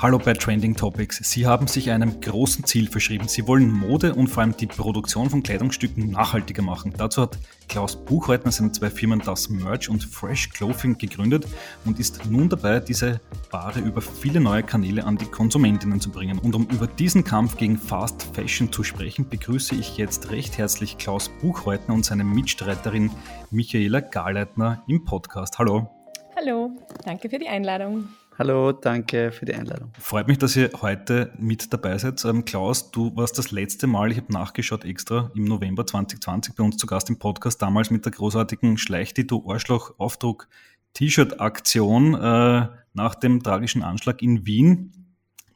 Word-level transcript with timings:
Hallo 0.00 0.16
bei 0.16 0.32
Trending 0.32 0.76
Topics. 0.76 1.18
Sie 1.28 1.44
haben 1.44 1.66
sich 1.66 1.90
einem 1.90 2.20
großen 2.20 2.64
Ziel 2.64 2.88
verschrieben. 2.88 3.26
Sie 3.26 3.48
wollen 3.48 3.68
Mode 3.68 4.14
und 4.14 4.28
vor 4.28 4.44
allem 4.44 4.56
die 4.56 4.68
Produktion 4.68 5.28
von 5.28 5.42
Kleidungsstücken 5.42 6.12
nachhaltiger 6.12 6.62
machen. 6.62 6.94
Dazu 6.96 7.22
hat 7.22 7.36
Klaus 7.68 7.96
Buchreutner 7.96 8.52
seine 8.52 8.70
zwei 8.70 8.90
Firmen 8.90 9.20
Das 9.26 9.48
Merch 9.48 9.88
und 9.88 10.04
Fresh 10.04 10.50
Clothing 10.50 10.98
gegründet 10.98 11.48
und 11.84 11.98
ist 11.98 12.30
nun 12.30 12.48
dabei, 12.48 12.78
diese 12.78 13.20
Ware 13.50 13.80
über 13.80 14.00
viele 14.00 14.38
neue 14.38 14.62
Kanäle 14.62 15.02
an 15.04 15.16
die 15.16 15.26
Konsumentinnen 15.26 16.00
zu 16.00 16.12
bringen. 16.12 16.38
Und 16.38 16.54
um 16.54 16.68
über 16.68 16.86
diesen 16.86 17.24
Kampf 17.24 17.56
gegen 17.56 17.76
Fast 17.76 18.22
Fashion 18.34 18.70
zu 18.70 18.84
sprechen, 18.84 19.28
begrüße 19.28 19.74
ich 19.74 19.96
jetzt 19.96 20.30
recht 20.30 20.58
herzlich 20.58 20.98
Klaus 20.98 21.28
Buchreutner 21.40 21.92
und 21.94 22.04
seine 22.04 22.22
Mitstreiterin 22.22 23.10
Michaela 23.50 23.98
Garleitner 23.98 24.80
im 24.86 25.04
Podcast. 25.04 25.58
Hallo. 25.58 25.90
Hallo, 26.36 26.70
danke 27.04 27.28
für 27.28 27.40
die 27.40 27.48
Einladung. 27.48 28.06
Hallo, 28.38 28.70
danke 28.70 29.32
für 29.32 29.46
die 29.46 29.54
Einladung. 29.54 29.90
Freut 29.98 30.28
mich, 30.28 30.38
dass 30.38 30.54
ihr 30.54 30.70
heute 30.80 31.32
mit 31.38 31.72
dabei 31.72 31.98
seid. 31.98 32.24
Ähm, 32.24 32.44
Klaus, 32.44 32.92
du 32.92 33.16
warst 33.16 33.36
das 33.36 33.50
letzte 33.50 33.88
Mal, 33.88 34.12
ich 34.12 34.18
habe 34.18 34.32
nachgeschaut 34.32 34.84
extra, 34.84 35.32
im 35.34 35.42
November 35.42 35.84
2020 35.84 36.54
bei 36.54 36.62
uns 36.62 36.76
zu 36.76 36.86
Gast 36.86 37.10
im 37.10 37.18
Podcast, 37.18 37.60
damals 37.60 37.90
mit 37.90 38.04
der 38.04 38.12
großartigen 38.12 38.78
Schleich 38.78 39.12
du 39.12 39.50
Arschloch 39.50 39.98
Aufdruck 39.98 40.46
T-Shirt-Aktion 40.94 42.14
äh, 42.14 42.68
nach 42.94 43.16
dem 43.16 43.42
tragischen 43.42 43.82
Anschlag 43.82 44.22
in 44.22 44.46
Wien. 44.46 44.92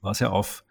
War 0.01 0.15
sehr 0.15 0.33
auf, 0.33 0.65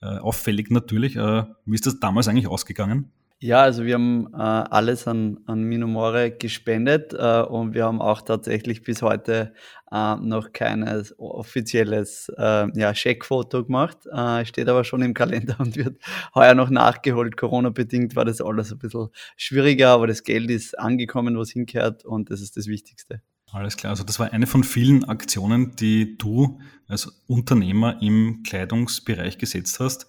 äh, 0.00 0.06
auffällig 0.06 0.68
natürlich. 0.70 1.14
Äh, 1.14 1.44
wie 1.64 1.74
ist 1.76 1.86
das 1.86 2.00
damals 2.00 2.26
eigentlich 2.26 2.48
ausgegangen? 2.48 3.12
Ja, 3.42 3.62
also 3.62 3.84
wir 3.84 3.94
haben 3.94 4.28
äh, 4.32 4.36
alles 4.36 5.08
an, 5.08 5.40
an 5.46 5.64
Minumore 5.64 6.30
gespendet 6.30 7.12
äh, 7.12 7.40
und 7.42 7.74
wir 7.74 7.86
haben 7.86 8.00
auch 8.00 8.22
tatsächlich 8.22 8.84
bis 8.84 9.02
heute 9.02 9.52
äh, 9.90 10.14
noch 10.14 10.52
kein 10.52 10.84
offizielles 11.18 12.30
äh, 12.38 12.68
ja, 12.78 12.94
Scheckfoto 12.94 13.64
gemacht. 13.64 13.98
Äh, 14.06 14.44
steht 14.44 14.68
aber 14.68 14.84
schon 14.84 15.02
im 15.02 15.12
Kalender 15.12 15.56
und 15.58 15.74
wird 15.74 16.00
heuer 16.36 16.54
noch 16.54 16.70
nachgeholt. 16.70 17.36
Corona-bedingt 17.36 18.14
war 18.14 18.24
das 18.24 18.40
alles 18.40 18.70
ein 18.70 18.78
bisschen 18.78 19.08
schwieriger, 19.36 19.88
aber 19.88 20.06
das 20.06 20.22
Geld 20.22 20.48
ist 20.48 20.78
angekommen, 20.78 21.36
was 21.36 21.50
hinkehrt 21.50 22.04
und 22.04 22.30
das 22.30 22.42
ist 22.42 22.56
das 22.56 22.68
Wichtigste. 22.68 23.22
Alles 23.50 23.76
klar, 23.76 23.90
also 23.90 24.04
das 24.04 24.20
war 24.20 24.32
eine 24.32 24.46
von 24.46 24.62
vielen 24.62 25.04
Aktionen, 25.04 25.74
die 25.74 26.16
du 26.16 26.60
als 26.86 27.06
Unternehmer 27.26 28.00
im 28.00 28.44
Kleidungsbereich 28.44 29.36
gesetzt 29.36 29.80
hast 29.80 30.06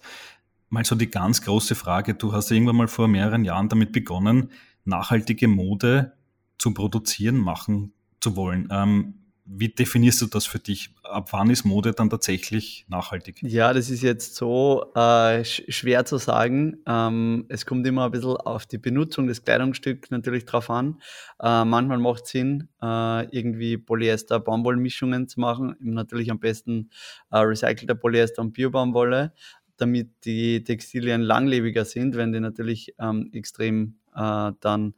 mal 0.74 0.84
so 0.84 0.94
die 0.96 1.10
ganz 1.10 1.40
große 1.40 1.74
Frage. 1.74 2.14
Du 2.14 2.32
hast 2.32 2.50
irgendwann 2.50 2.76
mal 2.76 2.88
vor 2.88 3.08
mehreren 3.08 3.44
Jahren 3.44 3.68
damit 3.68 3.92
begonnen, 3.92 4.50
nachhaltige 4.84 5.48
Mode 5.48 6.12
zu 6.58 6.74
produzieren, 6.74 7.38
machen 7.38 7.94
zu 8.20 8.36
wollen. 8.36 8.68
Ähm, 8.70 9.14
wie 9.46 9.68
definierst 9.68 10.22
du 10.22 10.26
das 10.26 10.46
für 10.46 10.58
dich? 10.58 10.94
Ab 11.02 11.28
wann 11.32 11.50
ist 11.50 11.64
Mode 11.64 11.92
dann 11.92 12.08
tatsächlich 12.08 12.86
nachhaltig? 12.88 13.42
Ja, 13.42 13.74
das 13.74 13.90
ist 13.90 14.02
jetzt 14.02 14.36
so 14.36 14.90
äh, 14.94 15.44
schwer 15.44 16.06
zu 16.06 16.16
sagen. 16.16 16.78
Ähm, 16.86 17.44
es 17.48 17.66
kommt 17.66 17.86
immer 17.86 18.06
ein 18.06 18.10
bisschen 18.10 18.36
auf 18.38 18.64
die 18.64 18.78
Benutzung 18.78 19.26
des 19.26 19.44
Kleidungsstücks 19.44 20.10
natürlich 20.10 20.46
drauf 20.46 20.70
an. 20.70 20.98
Äh, 21.42 21.64
manchmal 21.66 21.98
macht 21.98 22.24
es 22.24 22.30
Sinn, 22.30 22.68
äh, 22.82 23.26
irgendwie 23.36 23.76
Polyester-Baumwollmischungen 23.76 25.28
zu 25.28 25.40
machen. 25.40 25.76
Natürlich 25.78 26.30
am 26.30 26.40
besten 26.40 26.88
äh, 27.30 27.38
recycelter 27.38 27.94
Polyester 27.94 28.40
und 28.40 28.54
Biobaumwolle 28.54 29.34
damit 29.76 30.10
die 30.24 30.64
Textilien 30.64 31.20
langlebiger 31.20 31.84
sind, 31.84 32.16
wenn 32.16 32.32
die 32.32 32.40
natürlich 32.40 32.94
ähm, 32.98 33.30
extrem 33.32 33.98
äh, 34.14 34.52
dann 34.60 34.94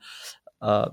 äh, 0.60 0.88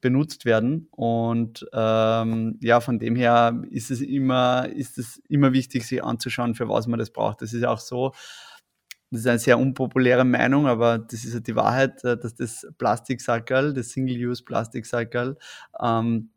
benutzt 0.00 0.44
werden. 0.44 0.88
Und 0.90 1.66
ähm, 1.72 2.58
ja, 2.60 2.80
von 2.80 2.98
dem 2.98 3.16
her 3.16 3.62
ist 3.70 3.90
es 3.90 4.00
immer, 4.00 4.68
ist 4.68 4.98
es 4.98 5.22
immer 5.28 5.52
wichtig, 5.52 5.86
sich 5.86 6.02
anzuschauen, 6.04 6.54
für 6.54 6.68
was 6.68 6.86
man 6.86 6.98
das 6.98 7.10
braucht. 7.10 7.42
Das 7.42 7.52
ist 7.52 7.64
auch 7.64 7.80
so, 7.80 8.12
das 9.10 9.20
ist 9.20 9.26
eine 9.26 9.38
sehr 9.38 9.58
unpopuläre 9.58 10.24
Meinung, 10.24 10.66
aber 10.66 10.98
das 10.98 11.24
ist 11.24 11.32
ja 11.32 11.40
die 11.40 11.56
Wahrheit, 11.56 12.04
äh, 12.04 12.18
dass 12.18 12.34
das 12.34 12.66
Plastiksackerl, 12.76 13.72
das 13.72 13.90
Single-Use-Plastiksackerl, 13.90 15.38
ähm, 15.80 16.30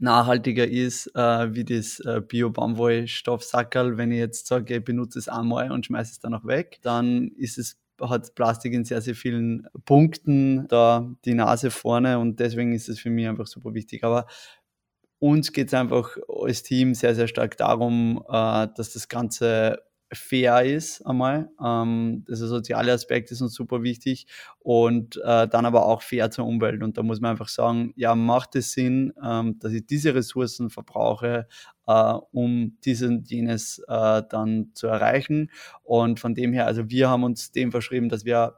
nachhaltiger 0.00 0.66
ist 0.66 1.08
äh, 1.14 1.54
wie 1.54 1.64
das 1.64 2.00
äh, 2.00 2.20
Bio-Baumwollstoffsackerl. 2.20 3.96
Wenn 3.96 4.12
ich 4.12 4.18
jetzt 4.18 4.46
sage, 4.46 4.76
ich 4.76 4.84
benutze 4.84 5.18
es 5.18 5.28
einmal 5.28 5.70
und 5.70 5.86
schmeiße 5.86 6.12
es 6.12 6.18
dann 6.18 6.34
auch 6.34 6.44
weg, 6.44 6.78
dann 6.82 7.28
ist 7.36 7.58
es 7.58 7.78
hat 8.00 8.34
Plastik 8.34 8.72
in 8.72 8.84
sehr, 8.84 9.00
sehr 9.00 9.14
vielen 9.14 9.68
Punkten 9.84 10.66
da 10.68 11.14
die 11.24 11.34
Nase 11.34 11.70
vorne 11.70 12.18
und 12.18 12.40
deswegen 12.40 12.72
ist 12.72 12.88
es 12.88 12.98
für 12.98 13.10
mich 13.10 13.28
einfach 13.28 13.46
super 13.46 13.74
wichtig. 13.74 14.02
Aber 14.02 14.26
uns 15.18 15.52
geht 15.52 15.68
es 15.68 15.74
einfach 15.74 16.16
als 16.28 16.62
Team 16.64 16.94
sehr, 16.94 17.14
sehr 17.14 17.28
stark 17.28 17.56
darum, 17.56 18.24
äh, 18.28 18.66
dass 18.74 18.92
das 18.92 19.08
Ganze 19.08 19.78
fair 20.12 20.62
ist 20.62 21.04
einmal. 21.06 21.50
Ähm, 21.62 22.24
also 22.28 22.46
soziale 22.46 22.92
Aspekt 22.92 23.30
ist 23.30 23.40
uns 23.40 23.54
super 23.54 23.82
wichtig 23.82 24.26
und 24.58 25.16
äh, 25.24 25.48
dann 25.48 25.66
aber 25.66 25.86
auch 25.86 26.02
fair 26.02 26.30
zur 26.30 26.46
Umwelt. 26.46 26.82
Und 26.82 26.98
da 26.98 27.02
muss 27.02 27.20
man 27.20 27.32
einfach 27.32 27.48
sagen, 27.48 27.92
ja, 27.96 28.14
macht 28.14 28.56
es 28.56 28.72
Sinn, 28.72 29.12
ähm, 29.22 29.58
dass 29.58 29.72
ich 29.72 29.86
diese 29.86 30.14
Ressourcen 30.14 30.70
verbrauche, 30.70 31.46
äh, 31.86 32.14
um 32.32 32.76
dies 32.84 33.02
und 33.02 33.30
jenes 33.30 33.82
äh, 33.88 34.22
dann 34.28 34.70
zu 34.74 34.86
erreichen. 34.86 35.50
Und 35.82 36.20
von 36.20 36.34
dem 36.34 36.52
her, 36.52 36.66
also 36.66 36.88
wir 36.88 37.08
haben 37.08 37.24
uns 37.24 37.52
dem 37.52 37.70
verschrieben, 37.70 38.08
dass 38.08 38.24
wir 38.24 38.54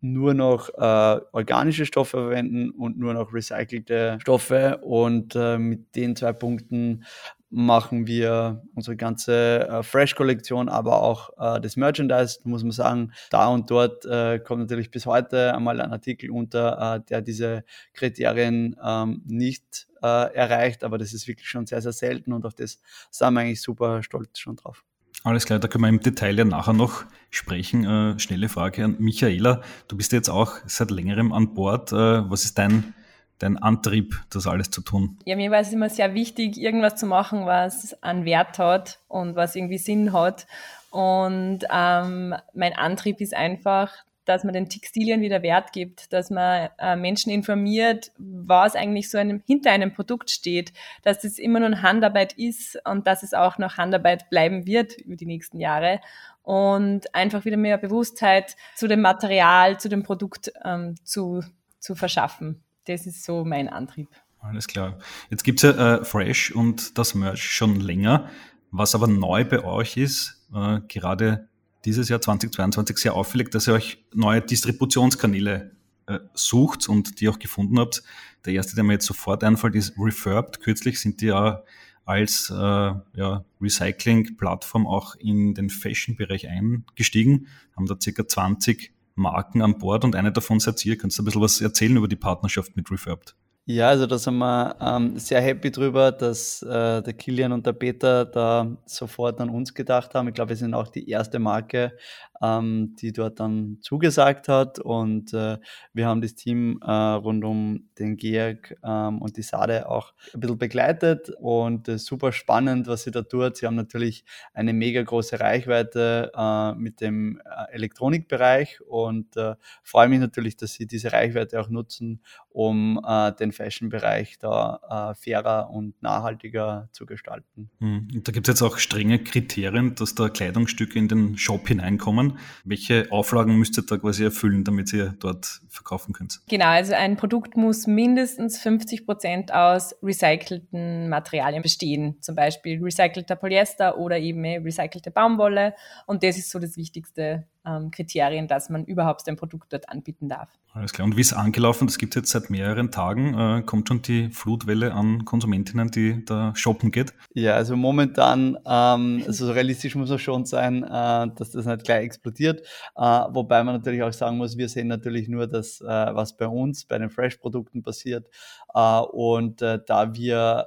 nur 0.00 0.34
noch 0.34 0.68
äh, 0.70 1.20
organische 1.32 1.86
Stoffe 1.86 2.18
verwenden 2.18 2.70
und 2.70 2.98
nur 2.98 3.14
noch 3.14 3.32
recycelte 3.32 4.18
Stoffe. 4.20 4.78
Und 4.78 5.34
äh, 5.34 5.58
mit 5.58 5.94
den 5.96 6.16
zwei 6.16 6.32
Punkten 6.32 7.04
machen 7.50 8.06
wir 8.06 8.62
unsere 8.74 8.96
ganze 8.96 9.68
äh, 9.68 9.82
Fresh-Kollektion, 9.82 10.68
aber 10.68 11.02
auch 11.02 11.30
äh, 11.38 11.60
das 11.60 11.76
Merchandise, 11.76 12.40
muss 12.44 12.62
man 12.62 12.72
sagen. 12.72 13.12
Da 13.30 13.48
und 13.48 13.70
dort 13.70 14.04
äh, 14.04 14.38
kommt 14.40 14.62
natürlich 14.62 14.90
bis 14.90 15.06
heute 15.06 15.54
einmal 15.54 15.80
ein 15.80 15.92
Artikel 15.92 16.30
unter, 16.30 16.96
äh, 16.96 17.00
der 17.08 17.22
diese 17.22 17.64
Kriterien 17.94 18.76
ähm, 18.84 19.22
nicht 19.26 19.86
äh, 20.02 20.34
erreicht, 20.34 20.82
aber 20.82 20.98
das 20.98 21.12
ist 21.12 21.28
wirklich 21.28 21.48
schon 21.48 21.66
sehr, 21.66 21.80
sehr 21.80 21.92
selten 21.92 22.32
und 22.32 22.44
auf 22.44 22.54
das 22.54 22.80
sind 23.10 23.34
wir 23.34 23.40
eigentlich 23.40 23.62
super 23.62 24.02
stolz 24.02 24.38
schon 24.38 24.56
drauf. 24.56 24.84
Alles 25.22 25.46
klar, 25.46 25.58
da 25.58 25.66
können 25.66 25.82
wir 25.82 25.88
im 25.88 26.00
Detail 26.00 26.38
ja 26.38 26.44
nachher 26.44 26.72
noch 26.72 27.04
sprechen. 27.30 27.84
Äh, 27.84 28.18
schnelle 28.18 28.48
Frage 28.48 28.84
an 28.84 28.96
Michaela. 28.98 29.62
Du 29.88 29.96
bist 29.96 30.12
jetzt 30.12 30.28
auch 30.28 30.54
seit 30.66 30.90
längerem 30.90 31.32
an 31.32 31.54
Bord. 31.54 31.92
was 31.92 32.44
ist 32.44 32.58
dein 32.58 32.94
dein 33.38 33.58
Antrieb, 33.58 34.14
das 34.30 34.46
alles 34.46 34.70
zu 34.70 34.80
tun? 34.80 35.18
Ja, 35.24 35.36
mir 35.36 35.50
war 35.50 35.60
es 35.60 35.72
immer 35.72 35.90
sehr 35.90 36.14
wichtig, 36.14 36.58
irgendwas 36.58 36.96
zu 36.96 37.06
machen, 37.06 37.46
was 37.46 38.02
einen 38.02 38.24
Wert 38.24 38.58
hat 38.58 39.00
und 39.08 39.36
was 39.36 39.56
irgendwie 39.56 39.78
Sinn 39.78 40.12
hat. 40.12 40.46
Und 40.90 41.60
ähm, 41.70 42.34
mein 42.54 42.72
Antrieb 42.74 43.20
ist 43.20 43.34
einfach, 43.34 43.92
dass 44.24 44.44
man 44.44 44.54
den 44.54 44.68
Textilien 44.68 45.20
wieder 45.20 45.42
Wert 45.42 45.72
gibt, 45.72 46.12
dass 46.12 46.30
man 46.30 46.68
äh, 46.78 46.96
Menschen 46.96 47.30
informiert, 47.30 48.10
was 48.18 48.74
eigentlich 48.74 49.10
so 49.10 49.18
einem, 49.18 49.42
hinter 49.46 49.70
einem 49.70 49.92
Produkt 49.92 50.30
steht, 50.30 50.72
dass 51.02 51.24
es 51.24 51.38
immer 51.38 51.60
nur 51.60 51.82
Handarbeit 51.82 52.32
ist 52.32 52.78
und 52.84 53.06
dass 53.06 53.22
es 53.22 53.34
auch 53.34 53.58
noch 53.58 53.76
Handarbeit 53.76 54.28
bleiben 54.28 54.66
wird 54.66 54.98
über 54.98 55.16
die 55.16 55.26
nächsten 55.26 55.60
Jahre 55.60 56.00
und 56.42 57.14
einfach 57.14 57.44
wieder 57.44 57.56
mehr 57.56 57.78
Bewusstheit 57.78 58.56
zu 58.74 58.88
dem 58.88 59.00
Material, 59.00 59.78
zu 59.78 59.88
dem 59.88 60.02
Produkt 60.02 60.52
ähm, 60.64 60.96
zu, 61.04 61.42
zu 61.78 61.94
verschaffen 61.94 62.65
das 62.86 63.06
ist 63.06 63.24
so 63.24 63.44
mein 63.44 63.68
Antrieb. 63.68 64.08
Alles 64.40 64.66
klar. 64.66 64.98
Jetzt 65.30 65.44
gibt 65.44 65.62
es 65.62 65.74
ja 65.74 65.96
äh, 65.96 66.04
Fresh 66.04 66.52
und 66.52 66.98
das 66.98 67.14
Merch 67.14 67.42
schon 67.42 67.80
länger. 67.80 68.30
Was 68.70 68.94
aber 68.94 69.06
neu 69.06 69.44
bei 69.44 69.64
euch 69.64 69.96
ist, 69.96 70.46
äh, 70.54 70.80
gerade 70.88 71.48
dieses 71.84 72.08
Jahr 72.08 72.20
2022 72.20 72.98
sehr 72.98 73.14
auffällig, 73.14 73.50
dass 73.50 73.68
ihr 73.68 73.74
euch 73.74 74.04
neue 74.12 74.40
Distributionskanäle 74.42 75.72
äh, 76.06 76.18
sucht 76.34 76.88
und 76.88 77.20
die 77.20 77.28
auch 77.28 77.38
gefunden 77.38 77.78
habt. 77.78 78.02
Der 78.44 78.54
erste, 78.54 78.74
der 78.74 78.84
mir 78.84 78.94
jetzt 78.94 79.06
sofort 79.06 79.42
einfällt, 79.42 79.74
ist 79.74 79.94
Refurbed. 79.98 80.60
Kürzlich 80.60 81.00
sind 81.00 81.20
die 81.20 81.26
ja 81.26 81.62
als 82.04 82.50
äh, 82.50 82.54
ja, 82.54 83.44
Recycling-Plattform 83.60 84.86
auch 84.86 85.16
in 85.16 85.54
den 85.54 85.68
Fashion-Bereich 85.70 86.48
eingestiegen, 86.48 87.48
haben 87.76 87.86
da 87.86 87.96
circa 88.00 88.26
20 88.26 88.92
Marken 89.16 89.62
an 89.62 89.78
Bord 89.78 90.04
und 90.04 90.14
eine 90.14 90.32
davon 90.32 90.60
seid 90.60 90.84
ihr. 90.84 90.96
Kannst 90.96 91.18
du 91.18 91.22
ein 91.22 91.24
bisschen 91.24 91.42
was 91.42 91.60
erzählen 91.60 91.96
über 91.96 92.08
die 92.08 92.16
Partnerschaft 92.16 92.76
mit 92.76 92.90
Refurbed? 92.90 93.34
Ja, 93.68 93.88
also 93.88 94.06
da 94.06 94.16
sind 94.16 94.36
wir 94.38 94.76
ähm, 94.80 95.18
sehr 95.18 95.40
happy 95.40 95.72
drüber, 95.72 96.12
dass 96.12 96.62
äh, 96.62 97.02
der 97.02 97.12
Kilian 97.14 97.50
und 97.50 97.66
der 97.66 97.72
Peter 97.72 98.24
da 98.24 98.76
sofort 98.86 99.40
an 99.40 99.50
uns 99.50 99.74
gedacht 99.74 100.14
haben. 100.14 100.28
Ich 100.28 100.34
glaube, 100.34 100.50
wir 100.50 100.56
sind 100.56 100.72
auch 100.72 100.86
die 100.86 101.10
erste 101.10 101.40
Marke, 101.40 101.96
ähm, 102.40 102.94
die 103.00 103.12
dort 103.12 103.40
dann 103.40 103.78
zugesagt 103.80 104.46
hat. 104.46 104.78
Und 104.78 105.32
äh, 105.34 105.58
wir 105.92 106.06
haben 106.06 106.20
das 106.20 106.36
Team 106.36 106.78
äh, 106.80 106.92
rund 106.92 107.44
um 107.44 107.88
den 107.98 108.16
Georg 108.16 108.76
ähm, 108.84 109.20
und 109.20 109.36
die 109.36 109.42
Sade 109.42 109.88
auch 109.88 110.12
ein 110.32 110.38
bisschen 110.38 110.58
begleitet 110.58 111.30
und 111.40 111.88
äh, 111.88 111.98
super 111.98 112.30
spannend, 112.30 112.86
was 112.86 113.02
sie 113.02 113.10
da 113.10 113.22
tut. 113.22 113.56
Sie 113.56 113.66
haben 113.66 113.74
natürlich 113.74 114.24
eine 114.54 114.74
mega 114.74 115.02
große 115.02 115.40
Reichweite 115.40 116.30
äh, 116.36 116.72
mit 116.74 117.00
dem 117.00 117.40
äh, 117.44 117.72
Elektronikbereich 117.74 118.80
und 118.86 119.36
äh, 119.36 119.56
freue 119.82 120.08
mich 120.08 120.20
natürlich, 120.20 120.56
dass 120.56 120.74
sie 120.74 120.86
diese 120.86 121.12
Reichweite 121.12 121.60
auch 121.60 121.68
nutzen, 121.68 122.20
um 122.56 122.98
äh, 123.06 123.32
den 123.32 123.52
Fashion-Bereich 123.52 124.38
da 124.38 125.12
äh, 125.12 125.14
fairer 125.14 125.68
und 125.68 126.02
nachhaltiger 126.02 126.88
zu 126.90 127.04
gestalten. 127.04 127.68
Mhm. 127.80 128.22
Da 128.24 128.32
gibt 128.32 128.48
es 128.48 128.54
jetzt 128.54 128.62
auch 128.62 128.78
strenge 128.78 129.18
Kriterien, 129.18 129.94
dass 129.94 130.14
da 130.14 130.30
Kleidungsstücke 130.30 130.98
in 130.98 131.06
den 131.06 131.36
Shop 131.36 131.68
hineinkommen. 131.68 132.38
Welche 132.64 133.08
Auflagen 133.10 133.58
müsst 133.58 133.76
ihr 133.78 133.84
da 133.84 133.98
quasi 133.98 134.24
erfüllen, 134.24 134.64
damit 134.64 134.90
ihr 134.94 135.14
dort 135.18 135.60
verkaufen 135.68 136.14
könnt? 136.14 136.40
Genau, 136.48 136.68
also 136.68 136.94
ein 136.94 137.18
Produkt 137.18 137.58
muss 137.58 137.86
mindestens 137.86 138.58
50 138.58 139.04
Prozent 139.04 139.52
aus 139.52 139.94
recycelten 140.02 141.10
Materialien 141.10 141.60
bestehen. 141.60 142.16
Zum 142.22 142.36
Beispiel 142.36 142.82
recycelter 142.82 143.36
Polyester 143.36 143.98
oder 143.98 144.18
eben 144.18 144.46
recycelte 144.46 145.10
Baumwolle. 145.10 145.74
Und 146.06 146.22
das 146.22 146.38
ist 146.38 146.50
so 146.50 146.58
das 146.58 146.78
Wichtigste 146.78 147.46
ähm, 147.66 147.90
Kriterien, 147.90 148.48
dass 148.48 148.70
man 148.70 148.84
überhaupt 148.84 149.26
ein 149.28 149.36
Produkt 149.36 149.72
dort 149.72 149.88
anbieten 149.88 150.28
darf. 150.28 150.48
Alles 150.72 150.92
klar. 150.92 151.06
Und 151.06 151.16
wie 151.16 151.22
ist 151.22 151.32
angelaufen? 151.32 151.86
Das 151.86 151.96
gibt 151.96 152.14
es 152.14 152.20
jetzt 152.20 152.30
seit 152.30 152.50
mehreren 152.50 152.90
Tagen. 152.90 153.34
Äh, 153.34 153.62
kommt 153.62 153.88
schon 153.88 154.02
die 154.02 154.28
Flutwelle 154.30 154.92
an 154.92 155.24
Konsumentinnen, 155.24 155.90
die 155.90 156.24
da 156.24 156.54
shoppen 156.54 156.90
geht? 156.90 157.14
Ja, 157.32 157.54
also 157.54 157.76
momentan, 157.76 158.58
ähm, 158.66 159.22
also 159.26 159.50
realistisch 159.50 159.94
muss 159.94 160.10
man 160.10 160.18
schon 160.18 160.44
sein, 160.44 160.82
äh, 160.84 161.28
dass 161.34 161.52
das 161.52 161.64
nicht 161.64 161.84
gleich 161.84 162.04
explodiert. 162.04 162.60
Äh, 162.94 163.00
wobei 163.00 163.64
man 163.64 163.74
natürlich 163.76 164.02
auch 164.02 164.12
sagen 164.12 164.36
muss, 164.36 164.58
wir 164.58 164.68
sehen 164.68 164.88
natürlich 164.88 165.28
nur 165.28 165.46
das, 165.46 165.80
äh, 165.80 165.86
was 165.86 166.36
bei 166.36 166.46
uns, 166.46 166.84
bei 166.84 166.98
den 166.98 167.08
Fresh-Produkten 167.08 167.82
passiert. 167.82 168.28
Äh, 168.74 169.00
und 169.00 169.62
äh, 169.62 169.78
da 169.86 170.14
wir 170.14 170.66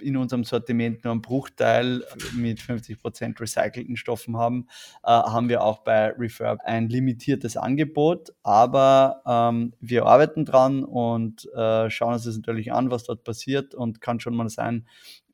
in 0.00 0.16
unserem 0.16 0.44
Sortiment 0.44 1.04
nur 1.04 1.12
einen 1.12 1.22
Bruchteil 1.22 2.04
mit 2.34 2.60
50% 2.60 3.40
recycelten 3.40 3.96
Stoffen 3.96 4.36
haben, 4.36 4.68
äh, 5.02 5.08
haben 5.08 5.48
wir 5.48 5.62
auch 5.62 5.78
bei 5.78 6.12
Refurb 6.18 6.60
ein 6.64 6.88
limitiertes 6.88 7.56
Angebot. 7.56 8.32
Aber 8.42 9.22
ähm, 9.26 9.72
wir 9.80 10.06
arbeiten 10.06 10.44
dran 10.44 10.84
und 10.84 11.48
äh, 11.54 11.90
schauen 11.90 12.14
uns 12.14 12.24
das 12.24 12.36
natürlich 12.36 12.72
an, 12.72 12.90
was 12.90 13.04
dort 13.04 13.24
passiert 13.24 13.74
und 13.74 14.00
kann 14.00 14.20
schon 14.20 14.36
mal 14.36 14.48
sein, 14.48 14.86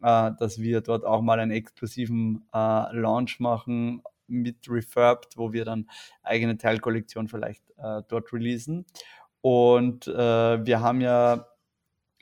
äh, 0.03 0.31
dass 0.39 0.59
wir 0.61 0.81
dort 0.81 1.05
auch 1.05 1.23
mal 1.23 1.41
einen 1.41 1.51
exklusiven 1.51 2.45
äh, 2.53 2.95
Launch 2.95 3.41
machen 3.41 4.03
mit 4.27 4.69
Refurbed, 4.69 5.37
wo 5.37 5.53
wir 5.53 5.65
dann 5.65 5.89
eigene 6.23 6.57
Teilkollektion 6.57 7.29
vielleicht 7.29 7.63
äh, 7.79 8.03
dort 8.09 8.33
releasen. 8.33 8.87
Und 9.41 10.07
äh, 10.07 10.67
wir 10.67 10.81
haben 10.81 11.01
ja 11.01 11.47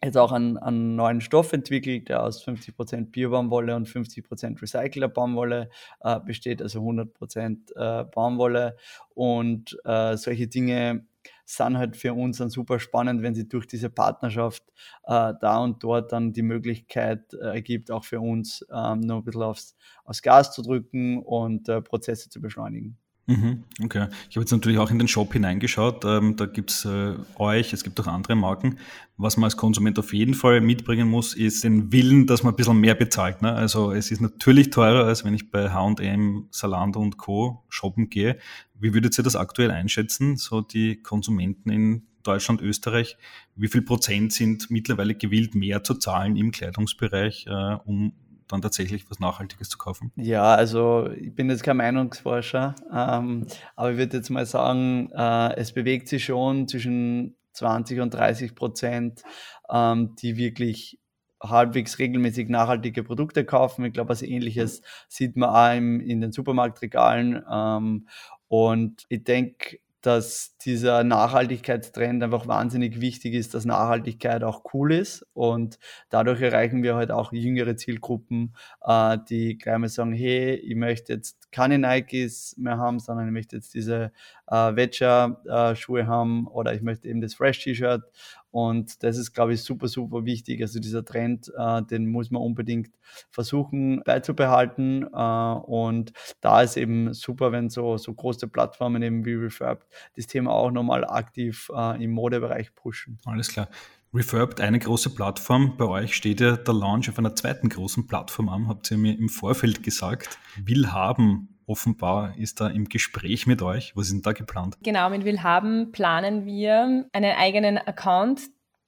jetzt 0.02 0.16
auch 0.16 0.32
einen, 0.32 0.56
einen 0.56 0.96
neuen 0.96 1.20
Stoff 1.20 1.52
entwickelt, 1.52 2.08
der 2.08 2.22
aus 2.22 2.42
50% 2.44 3.10
Biobaumwolle 3.10 3.76
und 3.76 3.88
50% 3.88 4.60
recycelter 4.60 5.08
Baumwolle 5.08 5.70
äh, 6.00 6.20
besteht, 6.20 6.62
also 6.62 6.80
100% 6.80 7.74
äh, 7.76 8.04
Baumwolle. 8.04 8.76
Und 9.14 9.78
äh, 9.84 10.16
solche 10.16 10.48
Dinge 10.48 11.06
sind 11.44 11.76
halt 11.78 11.96
für 11.96 12.14
uns 12.14 12.38
dann 12.38 12.50
super 12.50 12.78
spannend, 12.78 13.22
wenn 13.22 13.34
sie 13.34 13.48
durch 13.48 13.66
diese 13.66 13.90
Partnerschaft 13.90 14.62
äh, 15.04 15.34
da 15.40 15.58
und 15.58 15.82
dort 15.82 16.12
dann 16.12 16.32
die 16.32 16.42
Möglichkeit 16.42 17.34
äh, 17.34 17.54
ergibt, 17.54 17.90
auch 17.90 18.04
für 18.04 18.20
uns 18.20 18.64
ähm, 18.72 19.00
noch 19.00 19.18
ein 19.18 19.24
bisschen 19.24 19.42
aufs, 19.42 19.76
aufs 20.04 20.22
Gas 20.22 20.52
zu 20.52 20.62
drücken 20.62 21.18
und 21.22 21.68
äh, 21.68 21.82
Prozesse 21.82 22.30
zu 22.30 22.40
beschleunigen. 22.40 22.99
Mhm, 23.30 23.62
okay. 23.84 24.08
Ich 24.28 24.36
habe 24.36 24.42
jetzt 24.42 24.50
natürlich 24.50 24.78
auch 24.78 24.90
in 24.90 24.98
den 24.98 25.06
Shop 25.06 25.32
hineingeschaut. 25.32 26.04
Ähm, 26.04 26.34
da 26.34 26.46
gibt 26.46 26.72
es 26.72 26.84
äh, 26.84 27.14
euch, 27.36 27.72
es 27.72 27.84
gibt 27.84 28.00
auch 28.00 28.08
andere 28.08 28.34
Marken. 28.34 28.78
Was 29.16 29.36
man 29.36 29.44
als 29.44 29.56
Konsument 29.56 30.00
auf 30.00 30.12
jeden 30.12 30.34
Fall 30.34 30.60
mitbringen 30.60 31.08
muss, 31.08 31.34
ist 31.34 31.62
den 31.62 31.92
Willen, 31.92 32.26
dass 32.26 32.42
man 32.42 32.54
ein 32.54 32.56
bisschen 32.56 32.80
mehr 32.80 32.96
bezahlt. 32.96 33.40
Ne? 33.40 33.52
Also 33.52 33.92
es 33.92 34.10
ist 34.10 34.20
natürlich 34.20 34.70
teurer, 34.70 35.06
als 35.06 35.24
wenn 35.24 35.32
ich 35.34 35.52
bei 35.52 35.70
H&M, 35.70 36.48
Salando 36.50 36.98
und 36.98 37.18
Co. 37.18 37.62
shoppen 37.68 38.10
gehe. 38.10 38.36
Wie 38.74 38.94
würdet 38.94 39.16
ihr 39.16 39.22
das 39.22 39.36
aktuell 39.36 39.70
einschätzen, 39.70 40.36
so 40.36 40.60
die 40.60 41.00
Konsumenten 41.00 41.70
in 41.70 42.02
Deutschland, 42.24 42.60
Österreich? 42.60 43.16
Wie 43.54 43.68
viel 43.68 43.82
Prozent 43.82 44.32
sind 44.32 44.72
mittlerweile 44.72 45.14
gewillt, 45.14 45.54
mehr 45.54 45.84
zu 45.84 45.94
zahlen 45.94 46.34
im 46.34 46.50
Kleidungsbereich, 46.50 47.46
äh, 47.46 47.76
um 47.84 48.12
dann 48.52 48.62
tatsächlich 48.62 49.10
was 49.10 49.20
Nachhaltiges 49.20 49.68
zu 49.68 49.78
kaufen? 49.78 50.12
Ja, 50.16 50.54
also 50.54 51.10
ich 51.10 51.34
bin 51.34 51.50
jetzt 51.50 51.62
kein 51.62 51.76
Meinungsforscher, 51.76 52.74
ähm, 52.92 53.46
aber 53.76 53.92
ich 53.92 53.98
würde 53.98 54.16
jetzt 54.16 54.30
mal 54.30 54.46
sagen, 54.46 55.10
äh, 55.12 55.54
es 55.56 55.72
bewegt 55.72 56.08
sich 56.08 56.24
schon 56.24 56.68
zwischen 56.68 57.36
20 57.52 58.00
und 58.00 58.14
30 58.14 58.54
Prozent, 58.54 59.22
ähm, 59.70 60.14
die 60.16 60.36
wirklich 60.36 60.98
halbwegs 61.42 61.98
regelmäßig 61.98 62.48
nachhaltige 62.48 63.02
Produkte 63.02 63.44
kaufen. 63.44 63.84
Ich 63.84 63.92
glaube, 63.92 64.10
was 64.10 64.22
ähnliches 64.22 64.82
sieht 65.08 65.36
man 65.36 65.50
auch 65.50 65.76
im, 65.76 66.00
in 66.00 66.20
den 66.20 66.32
Supermarktregalen. 66.32 67.42
Ähm, 67.50 68.08
und 68.48 69.06
ich 69.08 69.24
denke, 69.24 69.78
dass 70.02 70.56
dieser 70.64 71.04
Nachhaltigkeitstrend 71.04 72.22
einfach 72.22 72.46
wahnsinnig 72.46 73.00
wichtig 73.00 73.34
ist, 73.34 73.54
dass 73.54 73.64
Nachhaltigkeit 73.64 74.44
auch 74.44 74.62
cool 74.74 74.92
ist 74.92 75.26
und 75.32 75.78
dadurch 76.10 76.40
erreichen 76.42 76.82
wir 76.82 76.96
halt 76.96 77.10
auch 77.10 77.32
jüngere 77.32 77.76
Zielgruppen, 77.76 78.54
äh, 78.84 79.16
die 79.28 79.56
gleich 79.56 79.78
mal 79.78 79.88
sagen, 79.88 80.12
hey, 80.12 80.54
ich 80.54 80.76
möchte 80.76 81.14
jetzt 81.14 81.50
keine 81.50 81.78
Nikes 81.78 82.56
mehr 82.58 82.78
haben, 82.78 82.98
sondern 83.00 83.26
ich 83.26 83.32
möchte 83.32 83.56
jetzt 83.56 83.74
diese 83.74 84.12
äh, 84.48 84.76
Veggie-Schuhe 84.76 86.00
äh, 86.00 86.06
haben 86.06 86.46
oder 86.46 86.74
ich 86.74 86.82
möchte 86.82 87.08
eben 87.08 87.20
das 87.20 87.34
Fresh-T-Shirt 87.34 88.02
und 88.50 89.04
das 89.04 89.16
ist, 89.16 89.32
glaube 89.32 89.54
ich, 89.54 89.62
super, 89.62 89.86
super 89.86 90.24
wichtig. 90.24 90.60
Also 90.60 90.80
dieser 90.80 91.04
Trend, 91.04 91.52
äh, 91.56 91.82
den 91.82 92.10
muss 92.10 92.30
man 92.30 92.42
unbedingt 92.42 92.90
versuchen 93.30 94.02
beizubehalten. 94.04 95.04
Und 95.04 96.12
da 96.40 96.62
ist 96.62 96.76
eben 96.76 97.12
super, 97.12 97.52
wenn 97.52 97.68
so, 97.70 97.96
so 97.96 98.12
große 98.12 98.48
Plattformen 98.48 99.02
eben 99.02 99.24
wie 99.24 99.34
Refurbed 99.34 99.86
das 100.16 100.26
Thema 100.26 100.49
auch 100.50 100.70
nochmal 100.70 101.04
aktiv 101.04 101.70
äh, 101.74 102.02
im 102.02 102.10
Modebereich 102.10 102.74
pushen. 102.74 103.18
Alles 103.24 103.48
klar. 103.48 103.68
Refurbed, 104.12 104.60
eine 104.60 104.80
große 104.80 105.14
Plattform. 105.14 105.76
Bei 105.76 105.84
euch 105.84 106.16
steht 106.16 106.40
ja 106.40 106.56
der 106.56 106.74
Launch 106.74 107.08
auf 107.08 107.18
einer 107.18 107.34
zweiten 107.36 107.68
großen 107.68 108.08
Plattform 108.08 108.48
an, 108.48 108.68
habt 108.68 108.90
ihr 108.90 108.98
mir 108.98 109.16
im 109.16 109.28
Vorfeld 109.28 109.84
gesagt. 109.84 110.38
Willhaben 110.56 111.60
offenbar 111.66 112.36
ist 112.36 112.60
da 112.60 112.66
im 112.66 112.88
Gespräch 112.88 113.46
mit 113.46 113.62
euch. 113.62 113.96
Was 113.96 114.06
ist 114.06 114.12
denn 114.12 114.22
da 114.22 114.32
geplant? 114.32 114.76
Genau, 114.82 115.08
mit 115.10 115.24
Willhaben 115.24 115.92
planen 115.92 116.44
wir 116.44 117.06
einen 117.12 117.36
eigenen 117.36 117.78
Account 117.78 118.42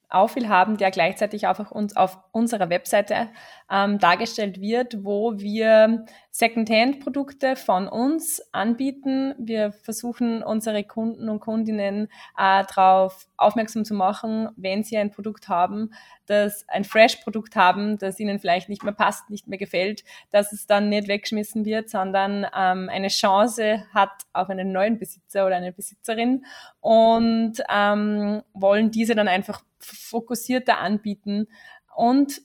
auf 0.08 0.36
Willhaben, 0.36 0.76
der 0.76 0.90
gleichzeitig 0.90 1.46
auch 1.46 1.58
auf, 1.58 1.70
uns, 1.70 1.96
auf 1.96 2.18
unserer 2.32 2.68
Webseite 2.68 3.28
ähm, 3.72 3.98
dargestellt 3.98 4.60
wird, 4.60 5.02
wo 5.02 5.38
wir 5.38 6.04
Secondhand-Produkte 6.30 7.56
von 7.56 7.88
uns 7.88 8.42
anbieten. 8.52 9.34
Wir 9.38 9.72
versuchen 9.72 10.42
unsere 10.42 10.84
Kunden 10.84 11.30
und 11.30 11.40
Kundinnen 11.40 12.08
äh, 12.36 12.64
darauf 12.64 13.26
aufmerksam 13.38 13.86
zu 13.86 13.94
machen, 13.94 14.50
wenn 14.56 14.84
sie 14.84 14.98
ein 14.98 15.10
Produkt 15.10 15.48
haben, 15.48 15.90
das 16.26 16.66
ein 16.68 16.84
Fresh-Produkt 16.84 17.56
haben, 17.56 17.96
das 17.96 18.20
ihnen 18.20 18.38
vielleicht 18.38 18.68
nicht 18.68 18.82
mehr 18.82 18.92
passt, 18.92 19.30
nicht 19.30 19.48
mehr 19.48 19.58
gefällt, 19.58 20.04
dass 20.30 20.52
es 20.52 20.66
dann 20.66 20.90
nicht 20.90 21.08
weggeschmissen 21.08 21.64
wird, 21.64 21.88
sondern 21.88 22.46
ähm, 22.54 22.90
eine 22.90 23.08
Chance 23.08 23.84
hat 23.94 24.12
auf 24.34 24.50
einen 24.50 24.72
neuen 24.72 24.98
Besitzer 24.98 25.46
oder 25.46 25.56
eine 25.56 25.72
Besitzerin 25.72 26.44
und 26.80 27.54
ähm, 27.70 28.42
wollen 28.52 28.90
diese 28.90 29.14
dann 29.14 29.28
einfach 29.28 29.62
fokussierter 29.78 30.78
anbieten 30.78 31.48
und 31.94 32.42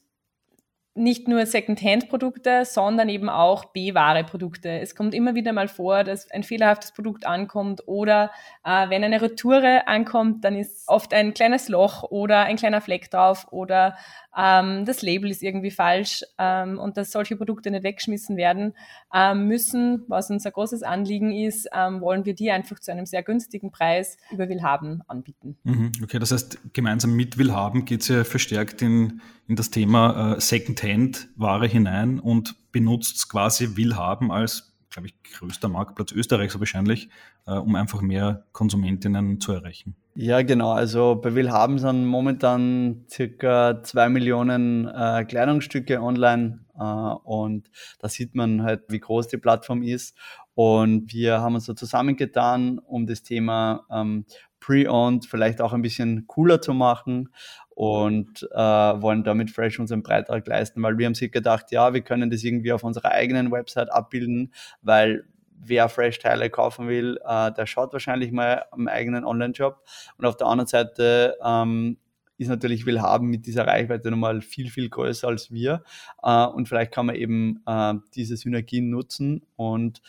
nicht 0.97 1.27
nur 1.27 1.45
Second-Hand-Produkte, 1.45 2.65
sondern 2.65 3.07
eben 3.09 3.29
auch 3.29 3.65
B-Ware-Produkte. 3.65 4.79
Es 4.79 4.95
kommt 4.95 5.13
immer 5.13 5.35
wieder 5.35 5.53
mal 5.53 5.67
vor, 5.67 6.03
dass 6.03 6.29
ein 6.31 6.43
fehlerhaftes 6.43 6.91
Produkt 6.91 7.25
ankommt 7.25 7.87
oder 7.87 8.31
äh, 8.65 8.89
wenn 8.89 9.03
eine 9.03 9.21
Retoure 9.21 9.87
ankommt, 9.87 10.43
dann 10.43 10.55
ist 10.55 10.87
oft 10.87 11.13
ein 11.13 11.33
kleines 11.33 11.69
Loch 11.69 12.03
oder 12.03 12.43
ein 12.43 12.57
kleiner 12.57 12.81
Fleck 12.81 13.09
drauf 13.09 13.47
oder 13.51 13.95
ähm, 14.37 14.85
das 14.85 15.01
Label 15.01 15.31
ist 15.31 15.41
irgendwie 15.41 15.71
falsch 15.71 16.23
ähm, 16.37 16.77
und 16.77 16.95
dass 16.95 17.11
solche 17.11 17.35
Produkte 17.35 17.71
nicht 17.71 17.83
weggeschmissen 17.83 18.37
werden 18.37 18.73
ähm, 19.13 19.47
müssen, 19.47 20.03
was 20.07 20.29
unser 20.29 20.51
großes 20.51 20.83
Anliegen 20.83 21.31
ist, 21.31 21.67
ähm, 21.73 22.01
wollen 22.01 22.25
wir 22.25 22.35
die 22.35 22.51
einfach 22.51 22.79
zu 22.79 22.91
einem 22.91 23.07
sehr 23.07 23.23
günstigen 23.23 23.71
Preis 23.71 24.17
über 24.31 24.47
Willhaben 24.47 25.01
anbieten. 25.07 25.57
Mhm, 25.63 25.91
okay, 26.03 26.19
das 26.19 26.31
heißt, 26.31 26.73
gemeinsam 26.73 27.13
mit 27.13 27.37
Willhaben 27.37 27.85
geht 27.85 28.01
es 28.01 28.09
ja 28.09 28.23
verstärkt 28.23 28.81
in, 28.81 29.21
in 29.47 29.55
das 29.55 29.71
Thema 29.71 30.35
äh, 30.35 30.41
Secondhand-Ware 30.41 31.67
hinein 31.67 32.19
und 32.19 32.55
benutzt 32.71 33.29
quasi 33.29 33.75
Willhaben 33.75 34.31
als 34.31 34.66
glaube 34.97 35.09
ich, 35.09 35.31
größter 35.37 35.69
Marktplatz 35.69 36.11
Österreichs 36.11 36.57
wahrscheinlich, 36.57 37.09
äh, 37.45 37.51
um 37.51 37.75
einfach 37.75 38.01
mehr 38.01 38.45
Konsumentinnen 38.51 39.39
zu 39.39 39.51
erreichen. 39.51 39.95
Ja, 40.15 40.41
genau. 40.41 40.71
Also 40.71 41.13
bei 41.13 41.35
Willhaben 41.35 41.77
sind 41.77 42.07
momentan 42.07 43.05
circa 43.07 43.83
zwei 43.83 44.09
Millionen 44.09 44.87
äh, 44.87 45.23
Kleidungsstücke 45.25 46.01
online 46.01 46.61
äh, 46.75 46.81
und 46.81 47.69
da 47.99 48.09
sieht 48.09 48.33
man 48.33 48.63
halt, 48.63 48.85
wie 48.89 48.99
groß 48.99 49.27
die 49.27 49.37
Plattform 49.37 49.83
ist. 49.83 50.17
Und 50.55 51.13
wir 51.13 51.41
haben 51.41 51.53
uns 51.53 51.65
so 51.65 51.75
zusammengetan, 51.75 52.79
um 52.79 53.05
das 53.05 53.21
Thema 53.21 53.85
ähm, 53.91 54.25
Pre-Owned 54.67 55.25
vielleicht 55.25 55.61
auch 55.61 55.71
ein 55.71 55.81
bisschen 55.81 56.27
cooler 56.27 56.61
zu 56.61 56.73
machen 56.73 57.29
und 57.69 58.43
äh, 58.51 58.57
wollen 58.57 59.23
damit 59.23 59.49
Fresh 59.49 59.79
unseren 59.79 60.03
Beitrag 60.03 60.45
leisten, 60.45 60.83
weil 60.83 60.97
wir 60.97 61.05
haben 61.05 61.15
sich 61.15 61.31
gedacht, 61.31 61.71
ja, 61.71 61.93
wir 61.93 62.01
können 62.01 62.29
das 62.29 62.43
irgendwie 62.43 62.73
auf 62.73 62.83
unserer 62.83 63.11
eigenen 63.11 63.49
Website 63.49 63.89
abbilden, 63.89 64.51
weil 64.81 65.23
wer 65.57 65.87
Fresh-Teile 65.87 66.49
kaufen 66.49 66.89
will, 66.89 67.17
äh, 67.25 67.51
der 67.53 67.65
schaut 67.65 67.93
wahrscheinlich 67.93 68.33
mal 68.33 68.65
am 68.71 68.89
eigenen 68.89 69.23
Online-Shop. 69.23 69.81
Und 70.17 70.25
auf 70.25 70.35
der 70.35 70.47
anderen 70.47 70.67
Seite 70.67 71.37
ähm, 71.41 71.97
ist 72.37 72.49
natürlich 72.49 72.85
Willhaben 72.85 73.29
mit 73.29 73.45
dieser 73.45 73.65
Reichweite 73.65 74.11
nochmal 74.11 74.41
viel, 74.41 74.69
viel 74.69 74.89
größer 74.89 75.29
als 75.29 75.49
wir. 75.49 75.81
Äh, 76.23 76.45
und 76.45 76.67
vielleicht 76.67 76.91
kann 76.91 77.05
man 77.05 77.15
eben 77.15 77.61
äh, 77.65 77.93
diese 78.15 78.35
Synergien 78.35 78.89
nutzen 78.89 79.43
und 79.55 80.01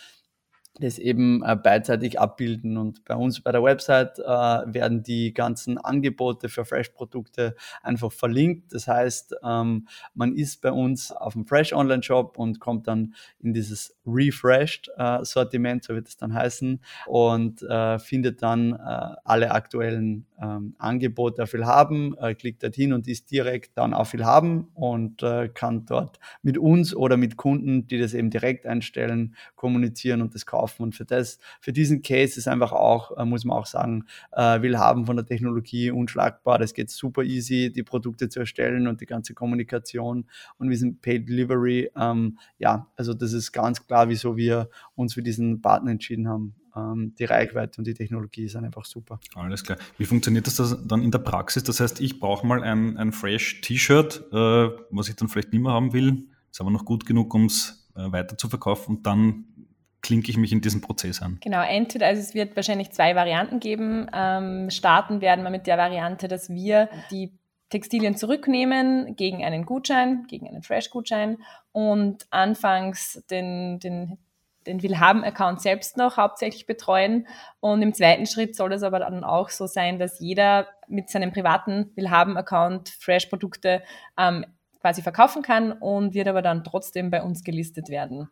das 0.80 0.98
eben 0.98 1.42
äh, 1.44 1.56
beidseitig 1.56 2.20
abbilden. 2.20 2.76
Und 2.76 3.04
bei 3.04 3.14
uns 3.14 3.40
bei 3.40 3.52
der 3.52 3.62
Website 3.62 4.18
äh, 4.18 4.24
werden 4.24 5.02
die 5.02 5.34
ganzen 5.34 5.78
Angebote 5.78 6.48
für 6.48 6.64
Fresh-Produkte 6.64 7.56
einfach 7.82 8.12
verlinkt. 8.12 8.72
Das 8.72 8.86
heißt, 8.86 9.36
ähm, 9.42 9.88
man 10.14 10.34
ist 10.34 10.62
bei 10.62 10.72
uns 10.72 11.12
auf 11.12 11.34
dem 11.34 11.46
Fresh 11.46 11.72
Online 11.72 12.02
Shop 12.02 12.38
und 12.38 12.60
kommt 12.60 12.88
dann 12.88 13.14
in 13.40 13.52
dieses 13.52 13.97
Refreshed 14.08 14.90
äh, 14.96 15.24
Sortiment, 15.24 15.84
so 15.84 15.94
wird 15.94 16.08
es 16.08 16.16
dann 16.16 16.34
heißen, 16.34 16.80
und 17.06 17.62
äh, 17.62 17.98
findet 17.98 18.42
dann 18.42 18.72
äh, 18.72 19.16
alle 19.24 19.50
aktuellen 19.52 20.26
ähm, 20.40 20.74
Angebote 20.78 21.42
auf 21.42 21.52
Willhaben, 21.52 22.16
äh, 22.18 22.34
klickt 22.34 22.62
dorthin 22.62 22.92
und 22.92 23.08
ist 23.08 23.30
direkt 23.30 23.76
dann 23.76 23.94
auf 23.94 24.12
Willhaben 24.12 24.68
und 24.74 25.18
kann 25.54 25.84
dort 25.84 26.18
mit 26.42 26.58
uns 26.58 26.94
oder 26.94 27.16
mit 27.16 27.36
Kunden, 27.36 27.86
die 27.86 27.98
das 27.98 28.14
eben 28.14 28.30
direkt 28.30 28.66
einstellen, 28.66 29.34
kommunizieren 29.56 30.22
und 30.22 30.34
das 30.34 30.46
kaufen. 30.46 30.82
Und 30.82 30.94
für 30.94 31.04
das, 31.04 31.38
für 31.60 31.72
diesen 31.72 32.02
Case 32.02 32.38
ist 32.38 32.48
einfach 32.48 32.72
auch, 32.72 33.16
äh, 33.16 33.24
muss 33.24 33.44
man 33.44 33.56
auch 33.56 33.66
sagen, 33.66 34.04
äh, 34.32 34.62
will 34.62 34.78
haben 34.78 35.06
von 35.06 35.16
der 35.16 35.26
Technologie 35.26 35.90
unschlagbar. 35.90 36.58
Das 36.58 36.74
geht 36.74 36.90
super 36.90 37.22
easy, 37.22 37.72
die 37.72 37.82
Produkte 37.82 38.28
zu 38.28 38.40
erstellen 38.40 38.86
und 38.86 39.00
die 39.00 39.06
ganze 39.06 39.34
Kommunikation. 39.34 40.26
Und 40.58 40.70
wir 40.70 40.76
sind 40.76 41.02
Paid 41.02 41.28
Delivery. 41.28 41.90
Ähm, 41.96 42.38
ja, 42.58 42.86
also 42.96 43.14
das 43.14 43.32
ist 43.32 43.52
ganz 43.52 43.86
klar, 43.86 43.97
wieso 44.06 44.36
wir 44.36 44.68
uns 44.94 45.14
für 45.14 45.22
diesen 45.22 45.60
Partner 45.60 45.90
entschieden 45.90 46.28
haben 46.28 46.54
ähm, 46.78 47.14
die 47.18 47.24
Reichweite 47.24 47.78
und 47.78 47.86
die 47.86 47.94
Technologie 47.94 48.44
ist 48.44 48.56
einfach 48.56 48.84
super. 48.84 49.18
Alles 49.34 49.64
klar. 49.64 49.78
Wie 49.96 50.04
funktioniert 50.04 50.46
das 50.46 50.76
dann 50.86 51.02
in 51.02 51.10
der 51.10 51.18
Praxis? 51.18 51.64
Das 51.64 51.80
heißt, 51.80 52.00
ich 52.00 52.20
brauche 52.20 52.46
mal 52.46 52.62
ein, 52.62 52.96
ein 52.96 53.12
Fresh 53.12 53.60
T-Shirt, 53.62 54.24
äh, 54.32 54.36
was 54.90 55.08
ich 55.08 55.16
dann 55.16 55.28
vielleicht 55.28 55.52
nicht 55.52 55.62
mehr 55.62 55.72
haben 55.72 55.92
will, 55.92 56.28
ist 56.50 56.60
aber 56.60 56.70
noch 56.70 56.84
gut 56.84 57.06
genug, 57.06 57.34
um 57.34 57.46
es 57.46 57.88
äh, 57.96 58.12
weiter 58.12 58.36
zu 58.36 58.48
verkaufen 58.48 58.96
und 58.96 59.06
dann 59.06 59.44
klinke 60.00 60.30
ich 60.30 60.36
mich 60.36 60.52
in 60.52 60.60
diesen 60.60 60.80
Prozess 60.80 61.22
an? 61.22 61.38
Genau, 61.40 61.60
entweder, 61.60 62.06
also 62.06 62.22
es 62.22 62.34
wird 62.34 62.54
wahrscheinlich 62.54 62.90
zwei 62.90 63.16
Varianten 63.16 63.58
geben. 63.58 64.06
Ähm, 64.12 64.70
starten 64.70 65.20
werden 65.20 65.42
wir 65.42 65.50
mit 65.50 65.66
der 65.66 65.76
Variante, 65.76 66.28
dass 66.28 66.48
wir 66.48 66.88
die 67.10 67.37
Textilien 67.70 68.16
zurücknehmen 68.16 69.16
gegen 69.16 69.44
einen 69.44 69.66
Gutschein, 69.66 70.26
gegen 70.28 70.48
einen 70.48 70.62
Fresh-Gutschein 70.62 71.38
und 71.72 72.26
anfangs 72.30 73.22
den, 73.30 73.78
den, 73.78 74.18
den 74.66 74.82
Willhaben-Account 74.82 75.60
selbst 75.60 75.96
noch 75.96 76.16
hauptsächlich 76.16 76.66
betreuen. 76.66 77.26
Und 77.60 77.82
im 77.82 77.92
zweiten 77.92 78.26
Schritt 78.26 78.56
soll 78.56 78.72
es 78.72 78.82
aber 78.82 79.00
dann 79.00 79.22
auch 79.24 79.50
so 79.50 79.66
sein, 79.66 79.98
dass 79.98 80.20
jeder 80.20 80.68
mit 80.88 81.10
seinem 81.10 81.32
privaten 81.32 81.90
Willhaben-Account 81.94 82.88
Fresh-Produkte 82.88 83.82
ähm, 84.16 84.46
quasi 84.80 85.02
verkaufen 85.02 85.42
kann 85.42 85.72
und 85.72 86.14
wird 86.14 86.28
aber 86.28 86.42
dann 86.42 86.64
trotzdem 86.64 87.10
bei 87.10 87.22
uns 87.22 87.44
gelistet 87.44 87.88
werden. 87.90 88.30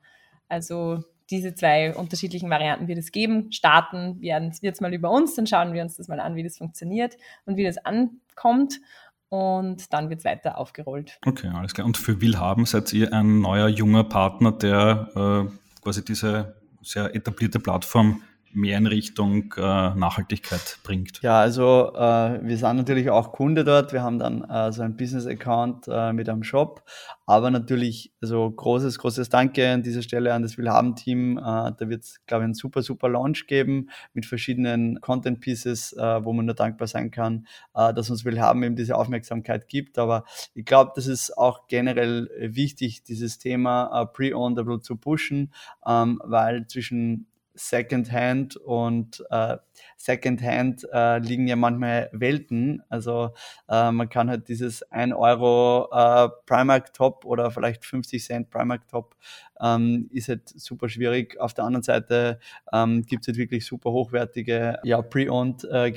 Also 0.48 1.02
diese 1.30 1.54
zwei 1.54 1.94
unterschiedlichen 1.94 2.50
Varianten 2.50 2.88
wird 2.88 2.98
es 2.98 3.10
geben. 3.10 3.50
Starten 3.50 4.20
wird 4.20 4.62
es 4.62 4.80
mal 4.80 4.94
über 4.94 5.10
uns, 5.10 5.34
dann 5.34 5.46
schauen 5.46 5.72
wir 5.72 5.82
uns 5.82 5.96
das 5.96 6.08
mal 6.08 6.20
an, 6.20 6.36
wie 6.36 6.44
das 6.44 6.58
funktioniert 6.58 7.16
und 7.44 7.56
wie 7.56 7.64
das 7.64 7.78
ankommt. 7.78 8.80
Und 9.28 9.92
dann 9.92 10.08
wird 10.08 10.20
es 10.20 10.24
weiter 10.24 10.58
aufgerollt. 10.58 11.18
Okay, 11.26 11.48
alles 11.48 11.74
klar. 11.74 11.86
Und 11.86 11.96
für 11.96 12.20
Willhaben 12.20 12.64
seid 12.64 12.92
ihr 12.92 13.12
ein 13.12 13.40
neuer 13.40 13.68
junger 13.68 14.04
Partner, 14.04 14.52
der 14.52 15.08
äh, 15.50 15.80
quasi 15.82 16.04
diese 16.04 16.56
sehr 16.82 17.14
etablierte 17.14 17.58
Plattform 17.58 18.22
mehr 18.52 18.78
in 18.78 18.86
Richtung 18.86 19.52
äh, 19.56 19.60
Nachhaltigkeit 19.60 20.78
bringt. 20.82 21.20
Ja, 21.22 21.40
also 21.40 21.92
äh, 21.94 22.40
wir 22.42 22.56
sind 22.56 22.76
natürlich 22.76 23.10
auch 23.10 23.32
Kunde 23.32 23.64
dort. 23.64 23.92
Wir 23.92 24.02
haben 24.02 24.18
dann 24.18 24.44
äh, 24.44 24.72
so 24.72 24.82
ein 24.82 24.96
Business-Account 24.96 25.88
äh, 25.88 26.12
mit 26.12 26.28
einem 26.28 26.42
Shop. 26.42 26.82
Aber 27.26 27.50
natürlich, 27.50 28.12
also 28.22 28.50
großes, 28.50 28.98
großes 28.98 29.28
Danke 29.28 29.68
an 29.70 29.82
dieser 29.82 30.02
Stelle 30.02 30.32
an 30.32 30.42
das 30.42 30.56
Willhaben-Team. 30.56 31.38
Äh, 31.38 31.42
da 31.42 31.76
wird 31.80 32.04
es, 32.04 32.20
glaube 32.26 32.42
ich, 32.42 32.46
einen 32.46 32.54
super, 32.54 32.82
super 32.82 33.08
Launch 33.08 33.46
geben 33.46 33.90
mit 34.14 34.26
verschiedenen 34.26 35.00
Content-Pieces, 35.00 35.92
äh, 35.94 36.24
wo 36.24 36.32
man 36.32 36.46
nur 36.46 36.54
dankbar 36.54 36.88
sein 36.88 37.10
kann, 37.10 37.46
dass 37.74 38.10
uns 38.10 38.24
Willhaben 38.24 38.62
eben 38.62 38.76
diese 38.76 38.96
Aufmerksamkeit 38.96 39.68
gibt. 39.68 39.98
Aber 39.98 40.24
ich 40.54 40.64
glaube, 40.64 40.92
das 40.94 41.06
ist 41.06 41.36
auch 41.36 41.66
generell 41.68 42.30
wichtig, 42.38 43.02
dieses 43.02 43.38
Thema 43.38 44.06
Pre-Ownable 44.06 44.80
zu 44.80 44.96
pushen, 44.96 45.52
ähm, 45.86 46.20
weil 46.24 46.66
zwischen 46.66 47.26
Secondhand 47.56 48.56
und 48.56 49.24
äh, 49.30 49.56
Secondhand 49.96 50.86
äh, 50.92 51.18
liegen 51.18 51.48
ja 51.48 51.56
manchmal 51.56 52.10
Welten. 52.12 52.82
Also 52.88 53.34
äh, 53.68 53.90
man 53.90 54.08
kann 54.08 54.30
halt 54.30 54.48
dieses 54.48 54.82
1 54.92 55.14
Euro 55.14 55.88
äh, 55.92 56.28
Primark 56.46 56.92
Top 56.92 57.24
oder 57.24 57.50
vielleicht 57.50 57.84
50 57.84 58.24
Cent 58.24 58.50
Primark 58.50 58.86
Top 58.88 59.16
ähm, 59.60 60.08
ist 60.12 60.28
halt 60.28 60.48
super 60.48 60.88
schwierig. 60.88 61.38
Auf 61.40 61.54
der 61.54 61.64
anderen 61.64 61.82
Seite 61.82 62.38
ähm, 62.72 63.02
gibt 63.02 63.22
es 63.22 63.28
halt 63.28 63.38
wirklich 63.38 63.66
super 63.66 63.90
hochwertige 63.90 64.78
ja, 64.82 65.02
Pre-Owned 65.02 65.64
äh, 65.64 65.92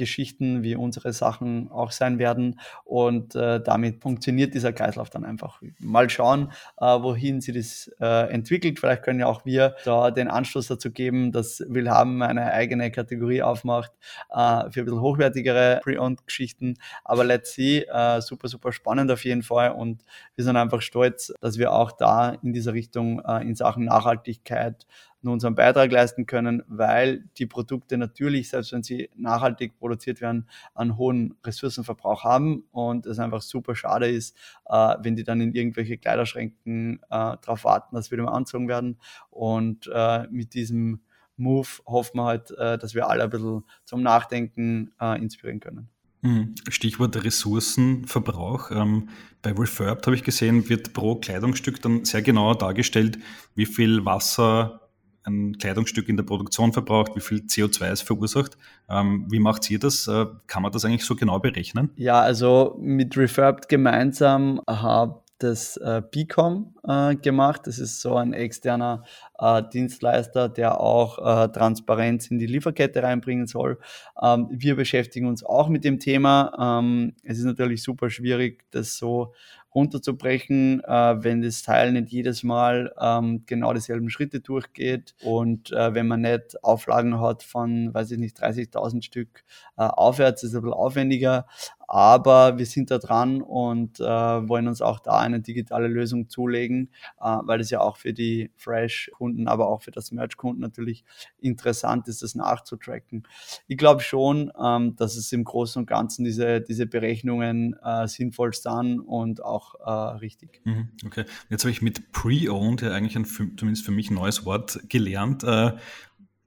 wie 0.64 0.76
unsere 0.76 1.14
Sachen 1.14 1.70
auch 1.72 1.92
sein 1.92 2.20
werden. 2.20 2.60
Und 2.86 3.36
äh, 3.36 3.62
damit 3.62 4.02
funktioniert 4.02 4.54
dieser 4.54 4.74
Kreislauf 4.74 5.10
dann 5.10 5.26
einfach. 5.26 5.62
Mal 5.80 6.10
schauen, 6.10 6.52
äh, 6.80 6.86
wohin 6.86 7.42
sie 7.42 7.54
das 7.54 7.92
äh, 8.00 8.32
entwickelt. 8.32 8.80
Vielleicht 8.80 9.04
können 9.04 9.20
ja 9.20 9.28
auch 9.28 9.46
wir 9.46 9.76
da 9.86 10.12
den 10.12 10.28
Anstoß 10.28 10.68
dazu 10.68 10.92
geben, 10.92 11.32
dass 11.32 11.64
Willhaben 11.68 12.22
eine 12.22 12.52
eigene 12.52 12.92
Kategorie 12.92 13.42
aufmacht 13.42 13.92
äh, 14.32 14.70
für 14.72 14.82
ein 14.82 14.86
bisschen 14.86 15.02
hochwertigere 15.02 15.80
Pre-Owned 15.84 16.26
Geschichten. 16.26 16.76
Aber 17.04 17.24
let's 17.24 17.54
see, 17.54 17.80
äh, 17.82 18.22
super, 18.22 18.48
super 18.48 18.72
spannend 18.72 19.12
auf 19.12 19.26
jeden 19.26 19.44
Fall. 19.44 19.72
Und 19.72 20.04
wir 20.36 20.44
sind 20.44 20.56
einfach 20.56 20.82
stolz, 20.82 21.34
dass 21.42 21.58
wir 21.58 21.74
auch 21.74 21.92
da 21.92 22.30
in 22.42 22.54
dieser 22.54 22.74
Richtung 22.74 23.22
in 23.50 23.56
Sachen 23.56 23.86
Nachhaltigkeit 23.86 24.86
nur 25.22 25.34
unseren 25.34 25.56
Beitrag 25.56 25.92
leisten 25.92 26.26
können, 26.26 26.64
weil 26.68 27.26
die 27.38 27.46
Produkte 27.46 27.98
natürlich, 27.98 28.50
selbst 28.50 28.72
wenn 28.72 28.84
sie 28.84 29.10
nachhaltig 29.16 29.78
produziert 29.78 30.22
werden, 30.22 30.48
einen 30.74 30.98
hohen 30.98 31.36
Ressourcenverbrauch 31.44 32.24
haben 32.24 32.64
und 32.72 33.06
es 33.06 33.20
einfach 33.20 33.42
super 33.42 33.76
schade 33.76 34.08
ist, 34.08 34.38
äh, 34.66 34.96
wenn 35.02 35.16
die 35.16 35.24
dann 35.24 35.42
in 35.42 35.54
irgendwelche 35.54 35.98
Kleiderschränken 35.98 37.00
äh, 37.04 37.36
darauf 37.42 37.66
warten, 37.66 37.96
dass 37.96 38.12
wieder 38.12 38.24
mal 38.24 38.32
anzogen 38.32 38.70
werden. 38.70 38.98
Und 39.30 39.90
äh, 39.94 40.26
mit 40.30 40.54
diesem 40.54 41.02
Move 41.36 41.68
hoffen 41.86 42.18
wir 42.18 42.26
halt, 42.26 42.52
äh, 42.52 42.78
dass 42.78 42.96
wir 42.96 43.10
alle 43.10 43.24
ein 43.24 43.30
bisschen 43.30 43.64
zum 43.84 44.02
Nachdenken 44.02 44.94
äh, 45.02 45.18
inspirieren 45.20 45.60
können. 45.60 45.90
Mhm. 46.22 46.56
Stichwort 46.70 47.24
Ressourcenverbrauch. 47.24 48.72
Ähm, 48.72 49.10
bei 49.42 49.52
Refurbed 49.52 50.06
habe 50.06 50.16
ich 50.16 50.24
gesehen, 50.24 50.68
wird 50.70 50.94
pro 50.94 51.16
Kleidungsstück 51.16 51.82
dann 51.82 52.04
sehr 52.06 52.22
genau 52.22 52.54
dargestellt, 52.54 53.20
wie 53.56 53.66
viel 53.66 54.06
Wasser 54.06 54.82
ein 55.24 55.58
Kleidungsstück 55.58 56.10
in 56.10 56.18
der 56.18 56.24
Produktion 56.24 56.74
verbraucht, 56.74 57.16
wie 57.16 57.22
viel 57.22 57.40
CO2 57.40 57.86
es 57.86 58.02
verursacht. 58.02 58.58
Ähm, 58.90 59.28
wie 59.30 59.40
macht 59.40 59.70
ihr 59.70 59.80
das? 59.80 60.08
Äh, 60.08 60.26
kann 60.48 60.64
man 60.64 60.72
das 60.72 60.86
eigentlich 60.86 61.06
so 61.06 61.16
genau 61.16 61.40
berechnen? 61.40 61.92
Ja, 61.96 62.20
also 62.22 62.78
mit 62.82 63.16
Refurbed 63.16 63.70
gemeinsam 63.70 64.62
habe 64.68 65.22
das 65.40 65.78
äh, 65.78 66.02
BICOM 66.10 66.76
äh, 66.88 67.16
gemacht. 67.16 67.62
Das 67.66 67.80
ist 67.80 68.02
so 68.02 68.16
ein 68.16 68.34
externer 68.34 69.04
äh, 69.40 69.64
Dienstleister, 69.74 70.50
der 70.50 70.80
auch 70.80 71.18
äh, 71.18 71.48
Transparenz 71.50 72.28
in 72.28 72.40
die 72.40 72.46
Lieferkette 72.46 73.02
reinbringen 73.02 73.48
soll. 73.48 73.80
Ähm, 74.22 74.48
wir 74.52 74.76
beschäftigen 74.76 75.28
uns 75.28 75.44
auch 75.44 75.70
mit 75.70 75.84
dem 75.84 76.00
Thema. 76.00 76.80
Ähm, 76.82 77.16
es 77.24 77.40
ist 77.40 77.46
natürlich 77.46 77.82
super 77.82 78.10
schwierig, 78.10 78.66
das 78.72 78.98
so 78.98 79.34
runterzubrechen, 79.74 80.84
äh, 80.84 81.24
wenn 81.24 81.42
das 81.42 81.62
Teil 81.62 81.92
nicht 81.92 82.10
jedes 82.10 82.44
Mal 82.44 82.94
ähm, 83.00 83.44
genau 83.46 83.74
dieselben 83.74 84.10
Schritte 84.10 84.40
durchgeht 84.40 85.16
und 85.24 85.72
äh, 85.72 85.94
wenn 85.94 86.08
man 86.08 86.22
nicht 86.22 86.64
Auflagen 86.64 87.20
hat 87.22 87.44
von, 87.44 87.94
weiß 87.94 88.12
ich 88.12 88.18
nicht, 88.18 88.42
30.000 88.42 89.04
Stück 89.04 89.44
äh, 89.78 89.84
aufwärts, 89.84 90.44
ist 90.44 90.52
es 90.52 90.56
ein 90.56 90.62
bisschen 90.64 90.74
aufwendiger, 90.74 91.46
aber 91.90 92.60
wir 92.60 92.68
sind 92.68 92.92
da 92.92 93.00
dran 93.00 93.42
und 93.42 94.00
äh, 94.00 94.04
wollen 94.04 94.68
uns 94.68 94.80
auch 94.80 95.00
da 95.00 95.18
eine 95.18 95.40
digitale 95.40 95.88
Lösung 95.88 96.30
zulegen, 96.30 96.92
äh, 97.20 97.38
weil 97.42 97.62
es 97.62 97.72
ja 97.72 97.82
auch 97.82 97.98
für 97.98 98.14
die 98.14 98.52
Fresh-Kunden, 98.58 99.48
aber 99.48 99.68
auch 99.68 99.82
für 99.82 99.90
das 99.90 100.12
Merch-Kunden 100.12 100.62
natürlich 100.62 101.04
interessant 101.40 102.08
ist, 102.08 102.22
das 102.22 102.36
nachzutracken. 102.36 103.24
Ich 103.66 103.80
glaube 103.80 104.02
schon, 104.02 104.52
ähm, 104.64 104.96
dass 104.98 105.16
es 105.16 105.32
im 105.32 105.44
Großen 105.44 105.80
und 105.80 105.88
Ganzen 105.88 106.24
diese, 106.26 106.62
diese 106.62 106.86
Berechnungen 106.86 107.76
äh, 107.84 108.08
sinnvoll 108.08 108.54
sind 108.54 109.00
und 109.00 109.44
auch 109.44 109.74
äh, 109.84 110.18
richtig. 110.18 110.62
Mhm, 110.66 110.90
okay, 111.08 111.26
jetzt 111.50 111.64
habe 111.64 111.72
ich 111.72 111.82
mit 111.82 112.12
Pre-Owned 112.12 112.82
ja 112.82 112.92
eigentlich 112.92 113.16
ein, 113.16 113.26
zumindest 113.26 113.84
für 113.84 113.92
mich 113.92 114.12
ein 114.12 114.16
neues 114.16 114.46
Wort 114.46 114.80
gelernt. 114.90 115.44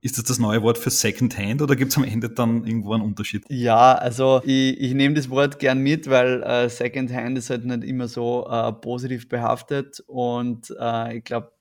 Ist 0.04 0.18
das 0.18 0.24
das 0.24 0.40
neue 0.40 0.62
Wort 0.62 0.78
für 0.78 0.90
Secondhand 0.90 1.62
oder 1.62 1.76
gibt 1.76 1.92
es 1.92 1.96
am 1.96 2.02
Ende 2.02 2.28
dann 2.28 2.66
irgendwo 2.66 2.92
einen 2.92 3.04
Unterschied? 3.04 3.44
Ja, 3.48 3.94
also 3.94 4.42
ich, 4.44 4.80
ich 4.80 4.94
nehme 4.94 5.14
das 5.14 5.30
Wort 5.30 5.60
gern 5.60 5.78
mit, 5.78 6.10
weil 6.10 6.42
äh, 6.42 6.68
Secondhand 6.68 7.38
ist 7.38 7.50
halt 7.50 7.64
nicht 7.64 7.84
immer 7.84 8.08
so 8.08 8.44
äh, 8.50 8.72
positiv 8.72 9.28
behaftet 9.28 10.02
und 10.08 10.74
äh, 10.76 11.18
ich 11.18 11.24
glaube, 11.24 11.52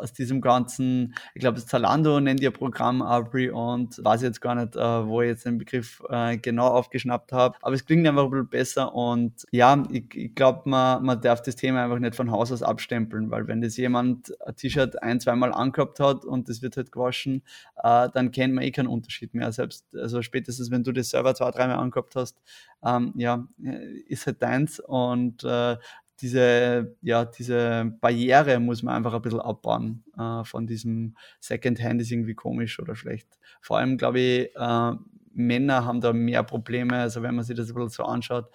aus 0.00 0.12
diesem 0.12 0.40
ganzen, 0.40 1.14
ich 1.34 1.40
glaube, 1.40 1.64
Zalando 1.64 2.20
nennt 2.20 2.40
ihr 2.40 2.50
Programm 2.50 3.02
Abri 3.02 3.50
und 3.50 4.02
weiß 4.02 4.22
jetzt 4.22 4.40
gar 4.40 4.54
nicht, 4.54 4.76
äh, 4.76 4.80
wo 4.80 5.22
ich 5.22 5.28
jetzt 5.28 5.46
den 5.46 5.58
Begriff 5.58 6.02
äh, 6.08 6.36
genau 6.38 6.68
aufgeschnappt 6.68 7.32
habe. 7.32 7.56
Aber 7.62 7.74
es 7.74 7.84
klingt 7.84 8.06
einfach 8.06 8.24
ein 8.24 8.30
bisschen 8.30 8.48
besser 8.48 8.94
und 8.94 9.46
ja, 9.50 9.82
ich, 9.90 10.14
ich 10.14 10.34
glaube, 10.34 10.68
man, 10.68 11.04
man 11.04 11.20
darf 11.20 11.42
das 11.42 11.56
Thema 11.56 11.84
einfach 11.84 11.98
nicht 11.98 12.14
von 12.14 12.30
Haus 12.30 12.52
aus 12.52 12.62
abstempeln, 12.62 13.30
weil 13.30 13.46
wenn 13.48 13.60
das 13.60 13.76
jemand 13.76 14.32
ein 14.46 14.56
T-Shirt 14.56 15.02
ein, 15.02 15.20
zweimal 15.20 15.52
angehabt 15.52 16.00
hat 16.00 16.24
und 16.24 16.48
das 16.48 16.62
wird 16.62 16.76
halt 16.76 16.92
gewaschen, 16.92 17.42
äh, 17.82 18.08
dann 18.12 18.30
kennt 18.30 18.54
man 18.54 18.64
eh 18.64 18.70
keinen 18.70 18.88
Unterschied 18.88 19.34
mehr. 19.34 19.52
Selbst, 19.52 19.86
also 19.94 20.22
spätestens, 20.22 20.70
wenn 20.70 20.84
du 20.84 20.92
das 20.92 21.10
selber 21.10 21.34
zwei, 21.34 21.50
dreimal 21.50 21.76
angehabt 21.76 22.16
hast, 22.16 22.40
ähm, 22.84 23.12
ja, 23.16 23.46
ist 24.06 24.26
halt 24.26 24.42
deins 24.42 24.80
und 24.80 25.44
äh, 25.44 25.76
diese, 26.20 26.96
ja, 27.02 27.24
diese 27.24 27.96
Barriere 28.00 28.60
muss 28.60 28.82
man 28.82 28.96
einfach 28.96 29.14
ein 29.14 29.22
bisschen 29.22 29.40
abbauen 29.40 30.04
äh, 30.18 30.44
von 30.44 30.66
diesem 30.66 31.16
Secondhand 31.40 32.00
ist 32.00 32.10
irgendwie 32.10 32.34
komisch 32.34 32.78
oder 32.80 32.94
schlecht. 32.94 33.28
Vor 33.60 33.78
allem, 33.78 33.96
glaube 33.96 34.20
ich, 34.20 34.56
äh, 34.56 34.92
Männer 35.32 35.84
haben 35.84 36.00
da 36.00 36.12
mehr 36.12 36.42
Probleme, 36.42 37.00
also 37.00 37.22
wenn 37.22 37.34
man 37.34 37.44
sich 37.44 37.56
das 37.56 37.68
ein 37.68 37.74
bisschen 37.74 37.90
so 37.90 38.04
anschaut, 38.04 38.50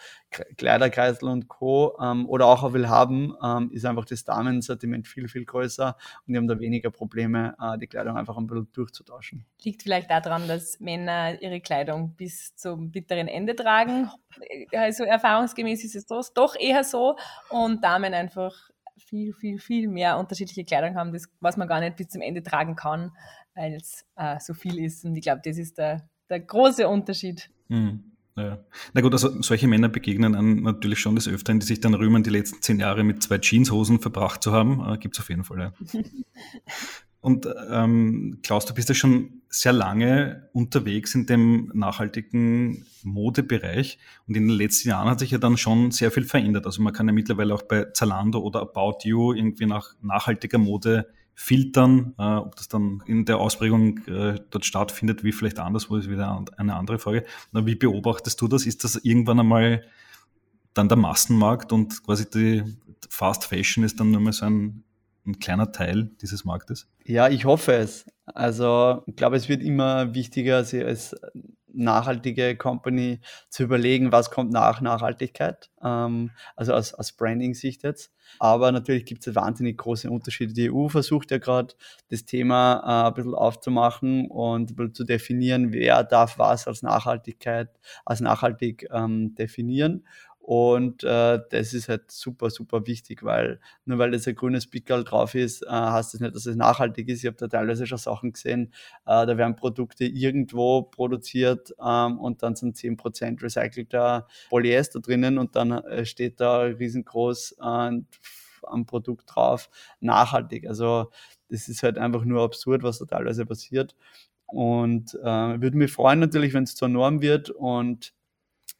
Kleiderkreisel 0.57 1.29
und 1.29 1.47
Co. 1.47 1.97
Ähm, 2.01 2.27
oder 2.27 2.47
auch 2.47 2.73
will 2.73 2.89
haben, 2.89 3.35
ähm, 3.43 3.71
ist 3.71 3.85
einfach 3.85 4.05
das 4.05 4.23
Damensortiment 4.23 5.07
viel, 5.07 5.27
viel 5.27 5.45
größer 5.45 5.95
und 6.27 6.33
die 6.33 6.37
haben 6.37 6.47
da 6.47 6.59
weniger 6.59 6.91
Probleme, 6.91 7.55
äh, 7.61 7.77
die 7.77 7.87
Kleidung 7.87 8.17
einfach 8.17 8.37
ein 8.37 8.47
bisschen 8.47 8.71
durchzutauschen. 8.73 9.45
Liegt 9.63 9.83
vielleicht 9.83 10.09
daran, 10.09 10.47
dass 10.47 10.79
Männer 10.79 11.41
ihre 11.41 11.61
Kleidung 11.61 12.15
bis 12.15 12.55
zum 12.55 12.91
bitteren 12.91 13.27
Ende 13.27 13.55
tragen. 13.55 14.09
Also 14.73 15.03
erfahrungsgemäß 15.05 15.83
ist 15.83 15.95
es 15.95 16.05
doch 16.05 16.55
eher 16.59 16.83
so 16.83 17.15
und 17.49 17.83
Damen 17.83 18.13
einfach 18.13 18.53
viel, 18.97 19.33
viel, 19.33 19.59
viel 19.59 19.87
mehr 19.87 20.17
unterschiedliche 20.17 20.65
Kleidung 20.65 20.95
haben, 20.95 21.13
das, 21.13 21.27
was 21.39 21.57
man 21.57 21.67
gar 21.67 21.79
nicht 21.79 21.95
bis 21.95 22.09
zum 22.09 22.21
Ende 22.21 22.43
tragen 22.43 22.75
kann, 22.75 23.11
weil 23.53 23.73
es 23.75 24.05
äh, 24.15 24.39
so 24.39 24.53
viel 24.53 24.79
ist. 24.83 25.05
Und 25.05 25.15
ich 25.15 25.23
glaube, 25.23 25.41
das 25.43 25.57
ist 25.57 25.77
der 25.77 26.09
der 26.29 26.39
große 26.39 26.87
Unterschied. 26.87 27.49
Hm. 27.69 28.03
Ja. 28.37 28.59
Na 28.93 29.01
gut, 29.01 29.13
also 29.13 29.41
solche 29.41 29.67
Männer 29.67 29.87
begegnen 29.87 30.35
einem 30.35 30.61
natürlich 30.63 30.99
schon 30.99 31.15
des 31.15 31.27
Öfteren, 31.27 31.61
die 31.61 31.65
sich 31.65 31.79
dann 31.79 31.93
rühmen, 31.93 32.21
die 32.21 32.29
letzten 32.29 32.61
zehn 32.61 32.79
Jahre 32.79 33.03
mit 33.03 33.23
zwei 33.23 33.39
Jeanshosen 33.41 34.01
verbracht 34.01 34.43
zu 34.43 34.51
haben. 34.51 34.85
Äh, 34.85 34.97
Gibt 34.97 35.15
es 35.15 35.21
auf 35.21 35.29
jeden 35.29 35.45
Fall, 35.45 35.59
ja. 35.59 36.01
Und 37.25 37.47
ähm, 37.71 38.37
Klaus, 38.43 38.67
du 38.67 38.75
bist 38.75 38.87
ja 38.87 38.93
schon 38.93 39.41
sehr 39.49 39.73
lange 39.73 40.47
unterwegs 40.53 41.15
in 41.15 41.25
dem 41.25 41.71
nachhaltigen 41.73 42.85
Modebereich 43.01 43.97
und 44.27 44.37
in 44.37 44.47
den 44.47 44.55
letzten 44.55 44.89
Jahren 44.89 45.09
hat 45.09 45.21
sich 45.21 45.31
ja 45.31 45.39
dann 45.39 45.57
schon 45.57 45.89
sehr 45.89 46.11
viel 46.11 46.25
verändert. 46.25 46.67
Also 46.67 46.83
man 46.83 46.93
kann 46.93 47.07
ja 47.07 47.13
mittlerweile 47.13 47.55
auch 47.55 47.63
bei 47.63 47.85
Zalando 47.93 48.37
oder 48.41 48.61
About 48.61 48.99
You 49.05 49.33
irgendwie 49.33 49.65
nach 49.65 49.95
nachhaltiger 50.03 50.59
Mode 50.59 51.07
filtern. 51.35 52.15
Äh, 52.17 52.23
ob 52.23 52.55
das 52.55 52.67
dann 52.67 53.03
in 53.05 53.25
der 53.25 53.37
Ausprägung 53.39 53.99
äh, 54.07 54.39
dort 54.49 54.65
stattfindet, 54.65 55.23
wie 55.23 55.31
vielleicht 55.31 55.59
anderswo, 55.59 55.97
ist 55.97 56.09
wieder 56.09 56.43
eine 56.57 56.75
andere 56.75 56.97
Frage. 56.97 57.25
Na, 57.51 57.65
wie 57.65 57.75
beobachtest 57.75 58.41
du 58.41 58.47
das? 58.47 58.65
Ist 58.65 58.83
das 58.83 58.95
irgendwann 58.95 59.39
einmal 59.39 59.83
dann 60.73 60.89
der 60.89 60.97
Massenmarkt 60.97 61.71
und 61.71 62.03
quasi 62.03 62.29
die 62.29 62.63
Fast 63.09 63.45
Fashion 63.45 63.83
ist 63.83 63.99
dann 63.99 64.11
nur 64.11 64.21
mal 64.21 64.33
so 64.33 64.45
ein, 64.45 64.83
ein 65.25 65.39
kleiner 65.39 65.71
Teil 65.71 66.11
dieses 66.21 66.45
Marktes? 66.45 66.87
Ja, 67.05 67.29
ich 67.29 67.45
hoffe 67.45 67.73
es. 67.73 68.05
Also 68.25 69.03
ich 69.05 69.15
glaube, 69.15 69.35
es 69.37 69.47
wird 69.47 69.61
immer 69.61 70.13
wichtiger, 70.15 70.57
als 70.57 71.15
nachhaltige 71.77 72.55
Company 72.55 73.19
zu 73.49 73.63
überlegen, 73.63 74.11
was 74.11 74.31
kommt 74.31 74.51
nach 74.51 74.81
Nachhaltigkeit, 74.81 75.69
ähm, 75.83 76.31
also 76.55 76.73
aus, 76.73 76.93
aus 76.93 77.11
Branding-Sicht 77.11 77.83
jetzt. 77.83 78.11
Aber 78.39 78.71
natürlich 78.71 79.05
gibt 79.05 79.25
es 79.25 79.35
wahnsinnig 79.35 79.77
große 79.77 80.09
Unterschiede. 80.09 80.53
Die 80.53 80.71
EU 80.71 80.87
versucht 80.87 81.31
ja 81.31 81.37
gerade 81.37 81.73
das 82.09 82.25
Thema 82.25 82.81
äh, 82.83 83.07
ein 83.07 83.13
bisschen 83.13 83.35
aufzumachen 83.35 84.29
und 84.29 84.75
zu 84.95 85.03
definieren, 85.03 85.71
wer 85.71 86.03
darf 86.03 86.37
was 86.37 86.67
als 86.67 86.81
Nachhaltigkeit, 86.81 87.69
als 88.03 88.21
nachhaltig 88.21 88.87
ähm, 88.91 89.35
definieren. 89.35 90.05
Und 90.47 91.03
äh, 91.03 91.39
das 91.49 91.73
ist 91.73 91.89
halt 91.89 92.11
super, 92.11 92.51
super 92.51 92.85
wichtig, 92.85 93.23
weil 93.23 93.59
nur 93.85 93.97
weil 93.97 94.11
das 94.11 94.27
ein 94.27 94.35
grünes 94.35 94.67
Pickel 94.67 95.03
drauf 95.03 95.33
ist, 95.33 95.63
äh, 95.63 95.69
heißt 95.71 96.13
das 96.13 96.21
nicht, 96.21 96.35
dass 96.35 96.45
es 96.45 96.55
nachhaltig 96.55 97.09
ist. 97.09 97.23
Ich 97.23 97.25
habe 97.25 97.35
da 97.35 97.47
teilweise 97.47 97.87
schon 97.87 97.97
Sachen 97.97 98.31
gesehen, 98.31 98.71
äh, 99.07 99.25
da 99.25 99.37
werden 99.39 99.55
Produkte 99.55 100.05
irgendwo 100.05 100.83
produziert 100.83 101.73
ähm, 101.83 102.19
und 102.19 102.43
dann 102.43 102.55
sind 102.55 102.77
10% 102.77 103.41
recycelter 103.41 104.27
Polyester 104.49 104.99
drinnen 104.99 105.39
und 105.39 105.55
dann 105.55 105.71
äh, 105.71 106.05
steht 106.05 106.39
da 106.39 106.59
riesengroß 106.59 107.55
äh, 107.59 107.63
am 107.63 108.85
Produkt 108.85 109.33
drauf, 109.33 109.71
nachhaltig. 109.99 110.67
Also 110.67 111.09
das 111.49 111.67
ist 111.69 111.81
halt 111.81 111.97
einfach 111.97 112.23
nur 112.23 112.43
absurd, 112.43 112.83
was 112.83 112.99
da 112.99 113.05
teilweise 113.05 113.47
passiert. 113.47 113.95
Und 114.45 115.15
äh, 115.15 115.59
würde 115.59 115.75
mich 115.75 115.91
freuen 115.91 116.19
natürlich, 116.19 116.53
wenn 116.53 116.65
es 116.65 116.75
zur 116.75 116.87
Norm 116.87 117.23
wird 117.23 117.49
und 117.49 118.13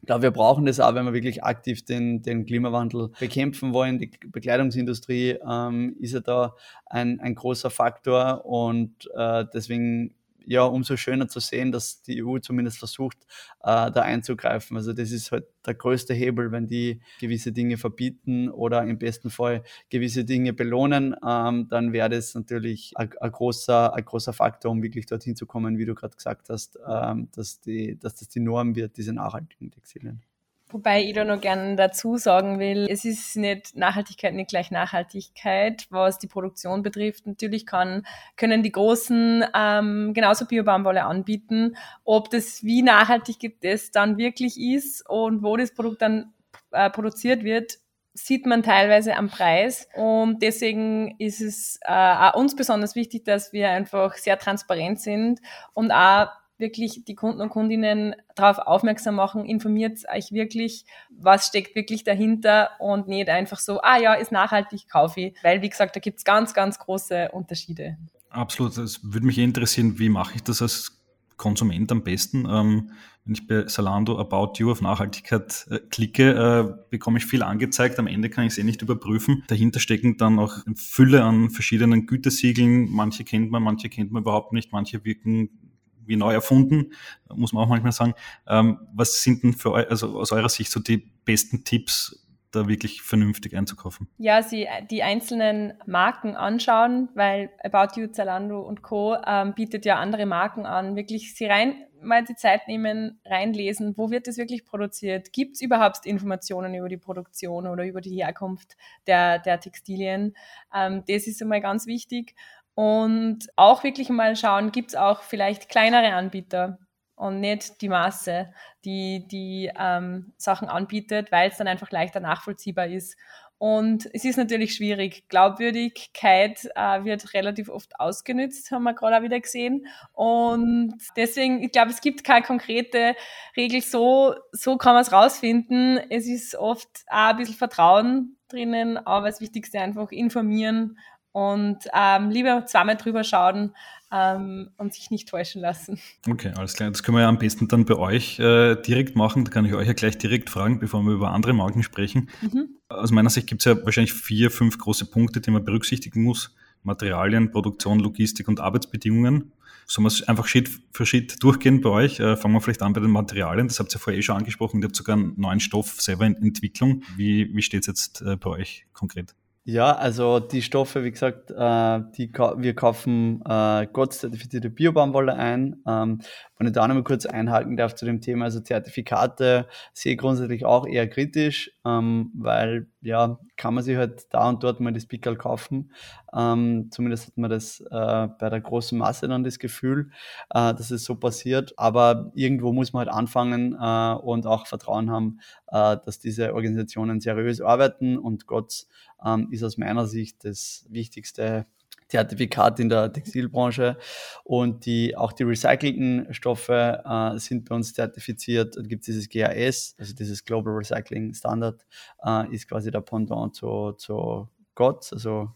glaube, 0.05 0.23
wir 0.23 0.31
brauchen 0.31 0.65
das 0.65 0.79
auch, 0.79 0.93
wenn 0.95 1.05
wir 1.05 1.13
wirklich 1.13 1.43
aktiv 1.43 1.83
den, 1.85 2.21
den 2.21 2.45
Klimawandel 2.45 3.09
bekämpfen 3.19 3.73
wollen. 3.73 3.99
Die 3.99 4.11
Bekleidungsindustrie 4.27 5.37
ähm, 5.47 5.95
ist 5.99 6.13
ja 6.13 6.19
da 6.19 6.55
ein, 6.85 7.19
ein 7.19 7.35
großer 7.35 7.69
Faktor 7.69 8.45
und 8.45 9.09
äh, 9.15 9.45
deswegen 9.53 10.13
ja, 10.47 10.63
umso 10.63 10.97
schöner 10.97 11.27
zu 11.27 11.39
sehen, 11.39 11.71
dass 11.71 12.01
die 12.01 12.23
EU 12.23 12.39
zumindest 12.39 12.77
versucht, 12.77 13.17
äh, 13.61 13.91
da 13.91 14.01
einzugreifen. 14.01 14.77
Also 14.77 14.93
das 14.93 15.11
ist 15.11 15.31
halt 15.31 15.45
der 15.65 15.73
größte 15.73 16.13
Hebel, 16.13 16.51
wenn 16.51 16.67
die 16.67 17.01
gewisse 17.19 17.51
Dinge 17.51 17.77
verbieten 17.77 18.49
oder 18.49 18.83
im 18.83 18.97
besten 18.97 19.29
Fall 19.29 19.63
gewisse 19.89 20.25
Dinge 20.25 20.53
belohnen, 20.53 21.15
ähm, 21.25 21.67
dann 21.69 21.93
wäre 21.93 22.09
das 22.09 22.35
natürlich 22.35 22.93
ein, 22.95 23.09
großer, 23.09 23.95
großer 24.03 24.33
Faktor, 24.33 24.71
um 24.71 24.83
wirklich 24.83 25.05
dorthin 25.05 25.35
zu 25.35 25.45
kommen, 25.45 25.77
wie 25.77 25.85
du 25.85 25.95
gerade 25.95 26.15
gesagt 26.15 26.49
hast, 26.49 26.77
ähm, 26.87 27.29
dass, 27.35 27.61
die, 27.61 27.97
dass 27.99 28.15
das 28.15 28.29
die 28.29 28.39
Norm 28.39 28.75
wird, 28.75 28.97
diese 28.97 29.13
nachhaltigen 29.13 29.71
Textilien. 29.71 30.21
Wobei 30.69 31.03
ich 31.03 31.13
da 31.13 31.23
noch 31.23 31.39
gerne 31.39 31.75
dazu 31.75 32.17
sagen 32.17 32.59
will, 32.59 32.87
es 32.89 33.05
ist 33.05 33.35
nicht 33.35 33.75
Nachhaltigkeit 33.75 34.33
nicht 34.33 34.49
gleich 34.49 34.71
Nachhaltigkeit, 34.71 35.85
was 35.91 36.17
die 36.17 36.27
Produktion 36.27 36.81
betrifft. 36.81 37.27
Natürlich 37.27 37.67
kann, 37.67 38.05
können 38.35 38.63
die 38.63 38.71
Großen 38.71 39.45
ähm, 39.53 40.13
genauso 40.15 40.45
Biobaumwolle 40.45 41.03
anbieten. 41.03 41.77
Ob 42.03 42.31
das 42.31 42.63
wie 42.63 42.81
nachhaltig 42.81 43.61
das 43.61 43.91
dann 43.91 44.17
wirklich 44.17 44.59
ist 44.59 45.07
und 45.07 45.43
wo 45.43 45.55
das 45.55 45.73
Produkt 45.73 46.01
dann 46.01 46.33
äh, 46.71 46.89
produziert 46.89 47.43
wird, 47.43 47.77
sieht 48.15 48.45
man 48.45 48.63
teilweise 48.63 49.15
am 49.17 49.29
Preis. 49.29 49.87
Und 49.93 50.41
deswegen 50.41 51.15
ist 51.19 51.41
es 51.41 51.79
äh, 51.83 51.91
auch 51.91 52.33
uns 52.33 52.55
besonders 52.55 52.95
wichtig, 52.95 53.23
dass 53.25 53.53
wir 53.53 53.69
einfach 53.69 54.15
sehr 54.15 54.39
transparent 54.39 54.99
sind 54.99 55.41
und 55.73 55.91
auch 55.91 56.29
wirklich 56.57 57.03
die 57.05 57.15
Kunden 57.15 57.41
und 57.41 57.49
Kundinnen 57.49 58.15
darauf 58.35 58.59
aufmerksam 58.59 59.15
machen, 59.15 59.45
informiert 59.45 59.99
euch 60.13 60.31
wirklich, 60.31 60.85
was 61.09 61.47
steckt 61.47 61.75
wirklich 61.75 62.03
dahinter 62.03 62.69
und 62.79 63.07
nicht 63.07 63.29
einfach 63.29 63.59
so, 63.59 63.81
ah 63.81 63.97
ja, 63.97 64.13
ist 64.13 64.31
nachhaltig, 64.31 64.89
kaufe 64.89 65.21
ich. 65.21 65.35
Weil, 65.43 65.61
wie 65.61 65.69
gesagt, 65.69 65.95
da 65.95 65.99
gibt 65.99 66.19
es 66.19 66.23
ganz, 66.23 66.53
ganz 66.53 66.79
große 66.79 67.29
Unterschiede. 67.31 67.97
Absolut. 68.29 68.77
Es 68.77 68.99
würde 69.03 69.25
mich 69.25 69.37
interessieren, 69.37 69.97
wie 69.99 70.09
mache 70.09 70.35
ich 70.35 70.43
das 70.43 70.61
als 70.61 71.01
Konsument 71.37 71.91
am 71.91 72.03
besten? 72.03 72.45
Ähm, 72.49 72.91
wenn 73.25 73.33
ich 73.33 73.47
bei 73.47 73.67
Salando 73.67 74.19
About 74.19 74.53
You 74.57 74.71
auf 74.71 74.81
Nachhaltigkeit 74.81 75.65
äh, 75.71 75.79
klicke, 75.79 76.31
äh, 76.31 76.85
bekomme 76.91 77.17
ich 77.17 77.25
viel 77.25 77.41
angezeigt. 77.41 77.97
Am 77.97 78.07
Ende 78.07 78.29
kann 78.29 78.45
ich 78.45 78.53
es 78.53 78.57
eh 78.59 78.63
nicht 78.63 78.83
überprüfen. 78.83 79.43
Dahinter 79.47 79.79
stecken 79.79 80.17
dann 80.17 80.37
auch 80.37 80.65
eine 80.65 80.75
Fülle 80.75 81.23
an 81.23 81.49
verschiedenen 81.49 82.05
Gütesiegeln. 82.05 82.89
Manche 82.91 83.23
kennt 83.23 83.49
man, 83.49 83.63
manche 83.63 83.89
kennt 83.89 84.11
man 84.11 84.21
überhaupt 84.21 84.53
nicht. 84.53 84.71
Manche 84.71 85.03
wirken 85.03 85.64
wie 86.07 86.15
neu 86.15 86.33
erfunden, 86.33 86.93
muss 87.33 87.53
man 87.53 87.63
auch 87.63 87.69
manchmal 87.69 87.91
sagen. 87.91 88.13
Ähm, 88.47 88.79
was 88.93 89.21
sind 89.21 89.43
denn 89.43 89.53
für 89.53 89.71
eu 89.71 89.85
also 89.89 90.19
aus 90.19 90.31
eurer 90.31 90.49
Sicht 90.49 90.71
so 90.71 90.79
die 90.79 90.97
besten 90.97 91.63
Tipps, 91.63 92.24
da 92.55 92.67
wirklich 92.67 93.01
vernünftig 93.01 93.55
einzukaufen? 93.55 94.07
Ja, 94.17 94.41
sie 94.41 94.67
die 94.89 95.03
einzelnen 95.03 95.73
Marken 95.85 96.35
anschauen, 96.35 97.09
weil 97.13 97.49
About 97.63 97.99
You, 97.99 98.07
Zalando 98.07 98.61
und 98.61 98.81
Co. 98.81 99.17
Ähm, 99.25 99.53
bietet 99.53 99.85
ja 99.85 99.97
andere 99.97 100.25
Marken 100.25 100.65
an. 100.65 100.95
Wirklich 100.95 101.35
sie 101.35 101.45
rein 101.45 101.75
mal 102.05 102.23
die 102.23 102.35
Zeit 102.35 102.67
nehmen, 102.67 103.19
reinlesen, 103.25 103.97
wo 103.97 104.11
wird 104.11 104.27
das 104.27 104.37
wirklich 104.37 104.65
produziert? 104.65 105.33
Gibt 105.33 105.55
es 105.55 105.61
überhaupt 105.61 106.05
Informationen 106.05 106.73
über 106.75 106.87
die 106.87 106.97
Produktion 106.97 107.67
oder 107.67 107.83
über 107.83 108.01
die 108.01 108.15
Herkunft 108.23 108.77
der, 109.07 109.39
der 109.39 109.59
Textilien? 109.59 110.35
Ähm, 110.73 111.03
das 111.07 111.27
ist 111.27 111.41
einmal 111.41 111.61
ganz 111.61 111.87
wichtig. 111.87 112.35
Und 112.75 113.47
auch 113.55 113.83
wirklich 113.83 114.09
mal 114.09 114.35
schauen, 114.35 114.71
gibt 114.71 114.89
es 114.89 114.95
auch 114.95 115.21
vielleicht 115.21 115.69
kleinere 115.69 116.13
Anbieter 116.13 116.77
und 117.15 117.39
nicht 117.39 117.81
die 117.81 117.89
Masse, 117.89 118.53
die 118.83 119.27
die 119.27 119.71
ähm, 119.77 120.33
Sachen 120.37 120.67
anbietet, 120.67 121.31
weil 121.31 121.49
es 121.49 121.57
dann 121.57 121.67
einfach 121.67 121.91
leichter 121.91 122.19
nachvollziehbar 122.19 122.87
ist. 122.87 123.15
Und 123.57 124.09
es 124.13 124.25
ist 124.25 124.37
natürlich 124.37 124.75
schwierig. 124.75 125.29
Glaubwürdigkeit 125.29 126.69
äh, 126.75 127.05
wird 127.05 127.33
relativ 127.33 127.69
oft 127.69 127.97
ausgenützt, 127.99 128.69
haben 128.71 128.83
wir 128.83 128.93
gerade 128.93 129.17
auch 129.17 129.21
wieder 129.21 129.39
gesehen. 129.39 129.87
Und 130.11 130.95
deswegen, 131.15 131.63
ich 131.63 131.71
glaube, 131.71 131.91
es 131.91 132.01
gibt 132.01 132.25
keine 132.25 132.45
konkrete 132.45 133.15
Regel, 133.55 133.81
so, 133.81 134.35
so 134.51 134.77
kann 134.77 134.93
man 134.93 135.03
es 135.03 135.13
rausfinden. 135.13 135.99
Es 136.09 136.27
ist 136.27 136.55
oft 136.55 136.89
auch 137.07 137.29
ein 137.29 137.37
bisschen 137.37 137.55
Vertrauen 137.55 138.37
drinnen, 138.49 138.97
aber 138.97 139.27
das 139.27 139.39
Wichtigste 139.39 139.79
einfach 139.79 140.11
informieren 140.11 140.97
und 141.35 141.79
ähm, 141.93 142.29
lieber 142.29 142.65
zweimal 142.65 142.95
drüber 142.95 143.25
schauen 143.25 143.75
ähm, 144.11 144.69
und 144.77 144.93
sich 144.93 145.11
nicht 145.11 145.27
täuschen 145.27 145.61
lassen. 145.61 145.99
Okay, 146.29 146.51
alles 146.55 146.73
klar. 146.73 146.91
Das 146.91 147.03
können 147.03 147.17
wir 147.17 147.21
ja 147.21 147.29
am 147.29 147.39
besten 147.39 147.67
dann 147.67 147.85
bei 147.85 147.95
euch 147.95 148.39
äh, 148.39 148.75
direkt 148.75 149.15
machen. 149.15 149.45
Da 149.45 149.51
kann 149.51 149.65
ich 149.65 149.73
euch 149.73 149.87
ja 149.87 149.93
gleich 149.93 150.17
direkt 150.17 150.49
fragen, 150.49 150.79
bevor 150.79 151.03
wir 151.03 151.13
über 151.13 151.31
andere 151.31 151.53
Marken 151.53 151.83
sprechen. 151.83 152.29
Mhm. 152.41 152.69
Aus 152.89 153.11
meiner 153.11 153.29
Sicht 153.29 153.47
gibt 153.47 153.61
es 153.61 153.65
ja 153.65 153.83
wahrscheinlich 153.83 154.13
vier, 154.13 154.51
fünf 154.51 154.77
große 154.77 155.05
Punkte, 155.05 155.41
die 155.41 155.51
man 155.51 155.63
berücksichtigen 155.63 156.23
muss. 156.23 156.55
Materialien, 156.83 157.51
Produktion, 157.51 157.99
Logistik 157.99 158.47
und 158.47 158.59
Arbeitsbedingungen. 158.59 159.51
Sollen 159.87 160.05
wir 160.05 160.09
es 160.09 160.23
einfach 160.23 160.47
Schritt 160.47 160.69
für 160.91 161.05
Schritt 161.05 161.43
durchgehen 161.43 161.81
bei 161.81 161.89
euch? 161.89 162.19
Äh, 162.19 162.37
fangen 162.37 162.53
wir 162.53 162.61
vielleicht 162.61 162.81
an 162.81 162.93
bei 162.93 163.01
den 163.01 163.11
Materialien. 163.11 163.67
Das 163.67 163.79
habt 163.79 163.93
ihr 163.93 163.99
vorher 163.99 164.19
eh 164.19 164.23
schon 164.23 164.37
angesprochen. 164.37 164.81
Ihr 164.81 164.85
habt 164.85 164.95
sogar 164.95 165.15
einen 165.15 165.33
neuen 165.37 165.59
Stoff 165.59 166.01
selber 166.01 166.25
in 166.25 166.35
Entwicklung. 166.35 167.03
Wie, 167.15 167.53
wie 167.55 167.61
steht 167.61 167.81
es 167.81 167.87
jetzt 167.87 168.21
äh, 168.21 168.35
bei 168.35 168.49
euch 168.49 168.85
konkret? 168.93 169.35
Ja, 169.67 169.95
also 169.95 170.39
die 170.39 170.61
Stoffe, 170.61 171.03
wie 171.03 171.09
gesagt, 171.09 171.49
äh, 171.49 171.99
die, 172.15 172.31
wir 172.31 172.75
kaufen 172.75 173.41
äh, 173.47 173.87
GOTS-zertifizierte 173.91 174.69
Biobaumwolle 174.69 175.33
ein. 175.35 175.81
Ähm, 175.87 176.21
wenn 176.59 176.67
ich 176.67 176.73
da 176.73 176.87
nochmal 176.87 177.03
kurz 177.03 177.25
einhalten 177.25 177.75
darf 177.75 177.95
zu 177.95 178.05
dem 178.05 178.21
Thema, 178.21 178.45
also 178.45 178.59
Zertifikate 178.59 179.67
sehe 179.91 180.13
ich 180.13 180.19
grundsätzlich 180.19 180.65
auch 180.65 180.85
eher 180.85 181.09
kritisch, 181.09 181.71
ähm, 181.83 182.31
weil 182.35 182.85
ja, 183.01 183.39
kann 183.57 183.73
man 183.73 183.83
sich 183.83 183.97
halt 183.97 184.33
da 184.33 184.49
und 184.49 184.63
dort 184.63 184.79
mal 184.79 184.93
das 184.93 185.05
Pickel 185.05 185.35
kaufen. 185.35 185.91
Ähm, 186.33 186.89
zumindest 186.91 187.27
hat 187.27 187.37
man 187.37 187.49
das 187.49 187.79
äh, 187.79 188.27
bei 188.39 188.49
der 188.49 188.61
großen 188.61 188.97
Masse 188.97 189.27
dann 189.27 189.43
das 189.43 189.59
Gefühl, 189.59 190.11
äh, 190.49 190.73
dass 190.73 190.91
es 190.91 191.03
so 191.03 191.15
passiert. 191.15 191.73
Aber 191.77 192.31
irgendwo 192.35 192.73
muss 192.73 192.93
man 192.93 193.07
halt 193.07 193.15
anfangen 193.15 193.73
äh, 193.73 194.13
und 194.15 194.45
auch 194.47 194.67
Vertrauen 194.67 195.11
haben, 195.11 195.39
äh, 195.67 195.97
dass 196.05 196.19
diese 196.19 196.53
Organisationen 196.53 197.19
seriös 197.19 197.61
arbeiten 197.61 198.17
und 198.17 198.47
GOTS 198.47 198.87
ähm, 199.25 199.47
ist 199.51 199.63
aus 199.63 199.77
meiner 199.77 200.07
Sicht 200.07 200.43
das 200.43 200.85
wichtigste 200.89 201.65
Zertifikat 202.07 202.79
in 202.79 202.89
der 202.89 203.11
Textilbranche 203.11 203.97
und 204.43 204.85
die, 204.85 205.17
auch 205.17 205.33
die 205.33 205.43
recycelten 205.43 206.33
Stoffe 206.33 207.01
äh, 207.03 207.39
sind 207.39 207.67
bei 207.67 207.75
uns 207.75 207.93
zertifiziert. 207.93 208.77
Da 208.77 208.81
gibt 208.81 209.01
es 209.01 209.05
dieses 209.07 209.29
GAS, 209.29 209.95
also 209.97 210.13
dieses 210.13 210.43
Global 210.43 210.73
Recycling 210.73 211.33
Standard, 211.33 211.85
äh, 212.23 212.53
ist 212.53 212.67
quasi 212.67 212.91
der 212.91 213.01
Pendant 213.01 213.55
zu, 213.55 213.93
zu 213.93 214.49
GOTS, 214.75 215.13
also 215.13 215.49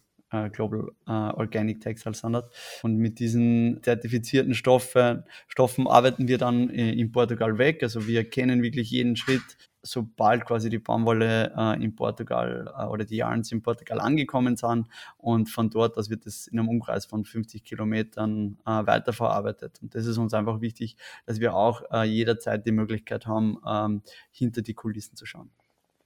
Global 0.52 0.90
äh, 1.08 1.12
Organic 1.12 1.82
Textile 1.82 2.14
Standard. 2.14 2.52
Und 2.84 2.98
mit 2.98 3.20
diesen 3.20 3.82
zertifizierten 3.84 4.54
Stoffen, 4.54 5.24
Stoffen 5.48 5.88
arbeiten 5.88 6.28
wir 6.28 6.38
dann 6.38 6.70
äh, 6.70 6.92
in 6.92 7.12
Portugal 7.12 7.58
weg. 7.58 7.84
Also 7.84 8.08
wir 8.08 8.30
kennen 8.30 8.62
wirklich 8.62 8.92
jeden 8.92 9.16
Schritt 9.16 9.58
sobald 9.82 10.46
quasi 10.46 10.70
die 10.70 10.80
Baumwolle 10.80 11.54
äh, 11.56 11.84
in 11.84 11.96
Portugal 11.96 12.74
äh, 12.78 12.86
oder 12.86 13.06
die 13.06 13.18
Yarns 13.18 13.52
in 13.52 13.62
Portugal 13.62 14.00
angekommen 14.00 14.58
sind 14.58 14.88
und 15.18 15.50
von 15.50 15.70
dort 15.70 15.98
aus 15.98 16.10
wird 16.10 16.26
es 16.26 16.48
in 16.48 16.60
einem 16.60 16.70
Umkreis 16.70 17.06
von 17.06 17.26
50 17.26 17.64
Kilometern 17.64 18.58
äh, 18.66 18.70
weiterverarbeitet. 18.86 19.80
Und 19.82 19.96
das 19.96 20.06
ist 20.06 20.18
uns 20.18 20.34
einfach 20.34 20.62
wichtig, 20.62 20.98
dass 21.26 21.40
wir 21.40 21.54
auch 21.56 21.84
äh, 21.92 22.04
jederzeit 22.04 22.66
die 22.66 22.72
Möglichkeit 22.72 23.26
haben, 23.26 23.58
ähm, 23.68 24.02
hinter 24.32 24.62
die 24.62 24.74
Kulissen 24.74 25.16
zu 25.16 25.26
schauen. 25.26 25.50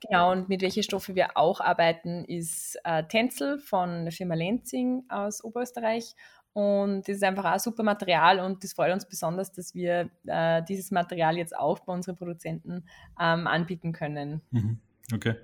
Genau, 0.08 0.32
und 0.32 0.50
mit 0.50 0.62
welchen 0.62 0.84
Stoffen 0.84 1.16
wir 1.16 1.38
auch 1.38 1.62
arbeiten, 1.62 2.26
ist 2.26 2.78
äh, 2.84 3.04
Tänzel 3.04 3.60
von 3.60 4.06
der 4.06 4.12
Firma 4.12 4.36
Lenzing 4.36 5.04
aus 5.10 5.44
Oberösterreich 5.44 6.16
und 6.54 7.08
das 7.08 7.16
ist 7.16 7.24
einfach 7.24 7.46
auch 7.46 7.60
super 7.60 7.82
Material 7.82 8.40
und 8.40 8.64
das 8.64 8.74
freut 8.74 8.94
uns 8.94 9.06
besonders, 9.06 9.52
dass 9.52 9.74
wir 9.74 10.10
äh, 10.28 10.62
dieses 10.64 10.92
Material 10.92 11.36
jetzt 11.38 11.58
auch 11.58 11.80
bei 11.80 11.94
unseren 11.94 12.16
Produzenten 12.16 12.84
ähm, 13.20 13.48
anbieten 13.48 13.92
können. 13.92 14.42
Mhm. 14.52 14.78
Okay. 15.14 15.36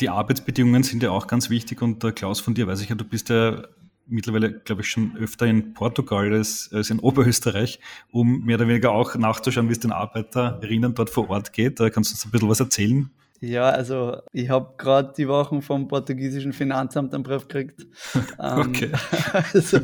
Die 0.00 0.10
Arbeitsbedingungen 0.10 0.82
sind 0.82 1.02
ja 1.02 1.10
auch 1.10 1.26
ganz 1.26 1.48
wichtig 1.48 1.80
und 1.80 2.02
der 2.02 2.12
Klaus 2.12 2.40
von 2.40 2.54
dir 2.54 2.66
weiß 2.66 2.82
ich 2.82 2.90
ja, 2.90 2.94
du 2.94 3.04
bist 3.04 3.30
ja 3.30 3.62
mittlerweile, 4.06 4.52
glaube 4.52 4.82
ich, 4.82 4.88
schon 4.88 5.16
öfter 5.16 5.46
in 5.46 5.72
Portugal 5.72 6.32
als, 6.32 6.70
als 6.72 6.90
in 6.90 6.98
Oberösterreich, 6.98 7.80
um 8.10 8.44
mehr 8.44 8.56
oder 8.56 8.68
weniger 8.68 8.92
auch 8.92 9.14
nachzuschauen, 9.14 9.68
wie 9.68 9.72
es 9.72 9.80
den 9.80 9.92
Arbeiterinnen 9.92 10.94
dort 10.94 11.10
vor 11.10 11.30
Ort 11.30 11.52
geht. 11.52 11.78
Kannst 11.78 12.10
du 12.10 12.14
uns 12.14 12.24
ein 12.26 12.30
bisschen 12.30 12.48
was 12.48 12.60
erzählen? 12.60 13.10
Ja, 13.40 13.70
also 13.70 14.20
ich 14.32 14.50
habe 14.50 14.74
gerade 14.76 15.14
die 15.16 15.26
Wochen 15.26 15.62
vom 15.62 15.88
portugiesischen 15.88 16.52
Finanzamt 16.52 17.14
einen 17.14 17.22
Brief 17.22 17.48
gekriegt. 17.48 17.86
Ähm, 18.38 18.58
okay. 18.70 18.90
also 19.52 19.78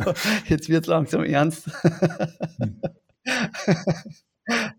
jetzt 0.46 0.68
wird 0.68 0.86
langsam 0.86 1.24
ernst. 1.24 1.70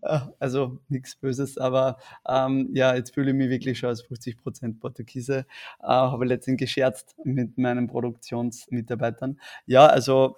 also 0.40 0.80
nichts 0.90 1.16
Böses, 1.16 1.58
aber 1.58 1.98
ähm, 2.28 2.70
ja, 2.74 2.96
jetzt 2.96 3.14
fühle 3.14 3.32
ich 3.32 3.38
mich 3.38 3.50
wirklich 3.50 3.78
schon 3.78 3.90
als 3.90 4.04
50% 4.04 4.80
Portugiese. 4.80 5.46
Äh, 5.80 5.88
habe 5.88 6.26
letztens 6.26 6.58
gescherzt 6.58 7.16
mit 7.24 7.58
meinen 7.58 7.88
Produktionsmitarbeitern. 7.88 9.40
Ja, 9.68 9.86
also 9.86 10.38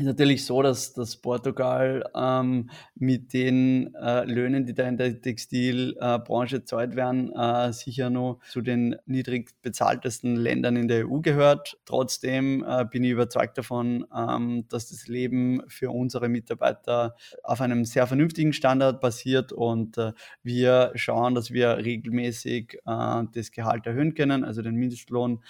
ist 0.00 0.06
natürlich 0.06 0.44
so, 0.44 0.62
dass, 0.62 0.92
dass 0.94 1.16
Portugal 1.16 2.04
ähm, 2.14 2.70
mit 2.94 3.32
den 3.32 3.94
äh, 3.94 4.24
Löhnen, 4.24 4.66
die 4.66 4.74
da 4.74 4.88
in 4.88 4.96
der 4.96 5.20
Textilbranche 5.20 6.56
äh, 6.56 6.64
zahlt 6.64 6.96
werden, 6.96 7.32
äh, 7.32 7.72
sicher 7.72 8.10
noch 8.10 8.40
zu 8.50 8.62
den 8.62 8.96
niedrig 9.06 9.50
bezahltesten 9.62 10.36
Ländern 10.36 10.76
in 10.76 10.88
der 10.88 11.06
EU 11.06 11.20
gehört. 11.20 11.78
Trotzdem 11.84 12.64
äh, 12.66 12.84
bin 12.84 13.04
ich 13.04 13.10
überzeugt 13.10 13.58
davon, 13.58 14.06
ähm, 14.16 14.64
dass 14.68 14.88
das 14.88 15.06
Leben 15.06 15.62
für 15.68 15.90
unsere 15.90 16.28
Mitarbeiter 16.28 17.14
auf 17.42 17.60
einem 17.60 17.84
sehr 17.84 18.06
vernünftigen 18.06 18.52
Standard 18.52 19.00
basiert 19.00 19.52
und 19.52 19.98
äh, 19.98 20.12
wir 20.42 20.92
schauen, 20.94 21.34
dass 21.34 21.52
wir 21.52 21.76
regelmäßig 21.76 22.78
äh, 22.86 23.22
das 23.32 23.50
Gehalt 23.52 23.86
erhöhen 23.86 24.14
können, 24.14 24.44
also 24.44 24.62
den 24.62 24.76
Mindestlohn 24.76 25.42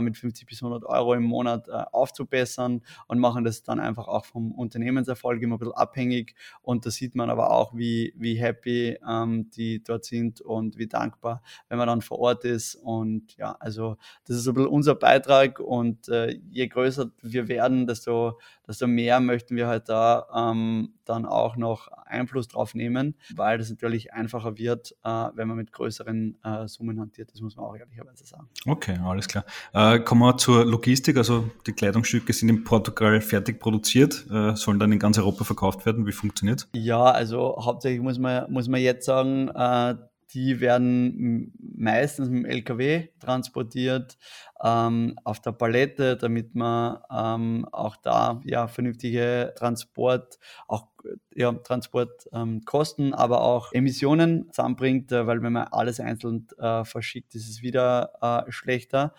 mit 0.00 0.16
50 0.16 0.46
bis 0.46 0.62
100 0.62 0.84
Euro 0.84 1.14
im 1.14 1.22
Monat 1.22 1.68
aufzubessern 1.68 2.82
und 3.06 3.18
machen 3.18 3.44
das 3.44 3.62
dann 3.62 3.80
einfach 3.80 3.97
einfach 3.98 4.08
auch 4.08 4.24
vom 4.24 4.52
Unternehmenserfolg 4.52 5.42
immer 5.42 5.56
ein 5.56 5.58
bisschen 5.58 5.74
abhängig. 5.74 6.34
Und 6.62 6.86
da 6.86 6.90
sieht 6.90 7.14
man 7.14 7.30
aber 7.30 7.50
auch, 7.50 7.76
wie, 7.76 8.14
wie 8.16 8.36
happy 8.36 8.98
ähm, 9.06 9.50
die 9.50 9.82
dort 9.82 10.04
sind 10.04 10.40
und 10.40 10.78
wie 10.78 10.86
dankbar, 10.86 11.42
wenn 11.68 11.78
man 11.78 11.88
dann 11.88 12.02
vor 12.02 12.18
Ort 12.18 12.44
ist. 12.44 12.76
Und 12.76 13.36
ja, 13.36 13.56
also 13.58 13.96
das 14.26 14.36
ist 14.36 14.48
ein 14.48 14.54
bisschen 14.54 14.70
unser 14.70 14.94
Beitrag. 14.94 15.60
Und 15.60 16.08
äh, 16.08 16.38
je 16.48 16.68
größer 16.68 17.10
wir 17.22 17.48
werden, 17.48 17.86
desto, 17.86 18.38
desto 18.66 18.86
mehr 18.86 19.20
möchten 19.20 19.56
wir 19.56 19.66
halt 19.66 19.88
da 19.88 20.26
ähm, 20.34 20.94
dann 21.04 21.24
auch 21.26 21.56
noch 21.56 21.88
Einfluss 22.08 22.48
drauf 22.48 22.74
nehmen, 22.74 23.14
weil 23.34 23.58
das 23.58 23.70
natürlich 23.70 24.12
einfacher 24.12 24.58
wird, 24.58 24.94
äh, 25.04 25.08
wenn 25.34 25.48
man 25.48 25.56
mit 25.56 25.72
größeren 25.72 26.36
äh, 26.42 26.68
Summen 26.68 27.00
hantiert. 27.00 27.32
Das 27.32 27.40
muss 27.40 27.56
man 27.56 27.66
auch 27.66 27.76
ehrlicherweise 27.76 28.26
sagen. 28.26 28.48
Okay, 28.66 28.98
alles 29.02 29.28
klar. 29.28 29.44
Äh, 29.72 30.00
kommen 30.00 30.20
wir 30.20 30.36
zur 30.36 30.64
Logistik. 30.64 31.16
Also 31.16 31.50
die 31.66 31.72
Kleidungsstücke 31.72 32.32
sind 32.32 32.48
in 32.48 32.64
Portugal 32.64 33.20
fertig 33.20 33.58
produziert, 33.58 33.77
äh, 34.30 34.56
sollen 34.56 34.78
dann 34.78 34.92
in 34.92 34.98
ganz 34.98 35.18
Europa 35.18 35.44
verkauft 35.44 35.86
werden. 35.86 36.06
Wie 36.06 36.12
funktioniert? 36.12 36.68
Ja, 36.72 37.04
also 37.04 37.58
hauptsächlich 37.64 38.00
muss 38.00 38.18
man, 38.18 38.50
muss 38.50 38.68
man 38.68 38.80
jetzt 38.80 39.06
sagen, 39.06 39.48
äh, 39.48 39.94
die 40.34 40.60
werden 40.60 41.52
meistens 41.58 42.28
mit 42.28 42.44
dem 42.44 42.50
LKW 42.50 43.08
transportiert 43.18 44.18
ähm, 44.62 45.18
auf 45.24 45.40
der 45.40 45.52
Palette, 45.52 46.16
damit 46.16 46.54
man 46.54 46.98
ähm, 47.10 47.66
auch 47.72 47.96
da 47.96 48.40
ja 48.44 48.66
vernünftige 48.66 49.54
Transport, 49.56 50.38
auch 50.66 50.88
ja, 51.34 51.52
Transportkosten, 51.52 53.06
ähm, 53.06 53.14
aber 53.14 53.40
auch 53.40 53.72
Emissionen 53.72 54.50
zusammenbringt, 54.52 55.12
äh, 55.12 55.26
weil 55.26 55.42
wenn 55.42 55.52
man 55.52 55.68
alles 55.68 56.00
einzeln 56.00 56.46
äh, 56.58 56.84
verschickt, 56.84 57.34
ist 57.34 57.48
es 57.48 57.62
wieder 57.62 58.12
äh, 58.20 58.50
schlechter. 58.50 59.14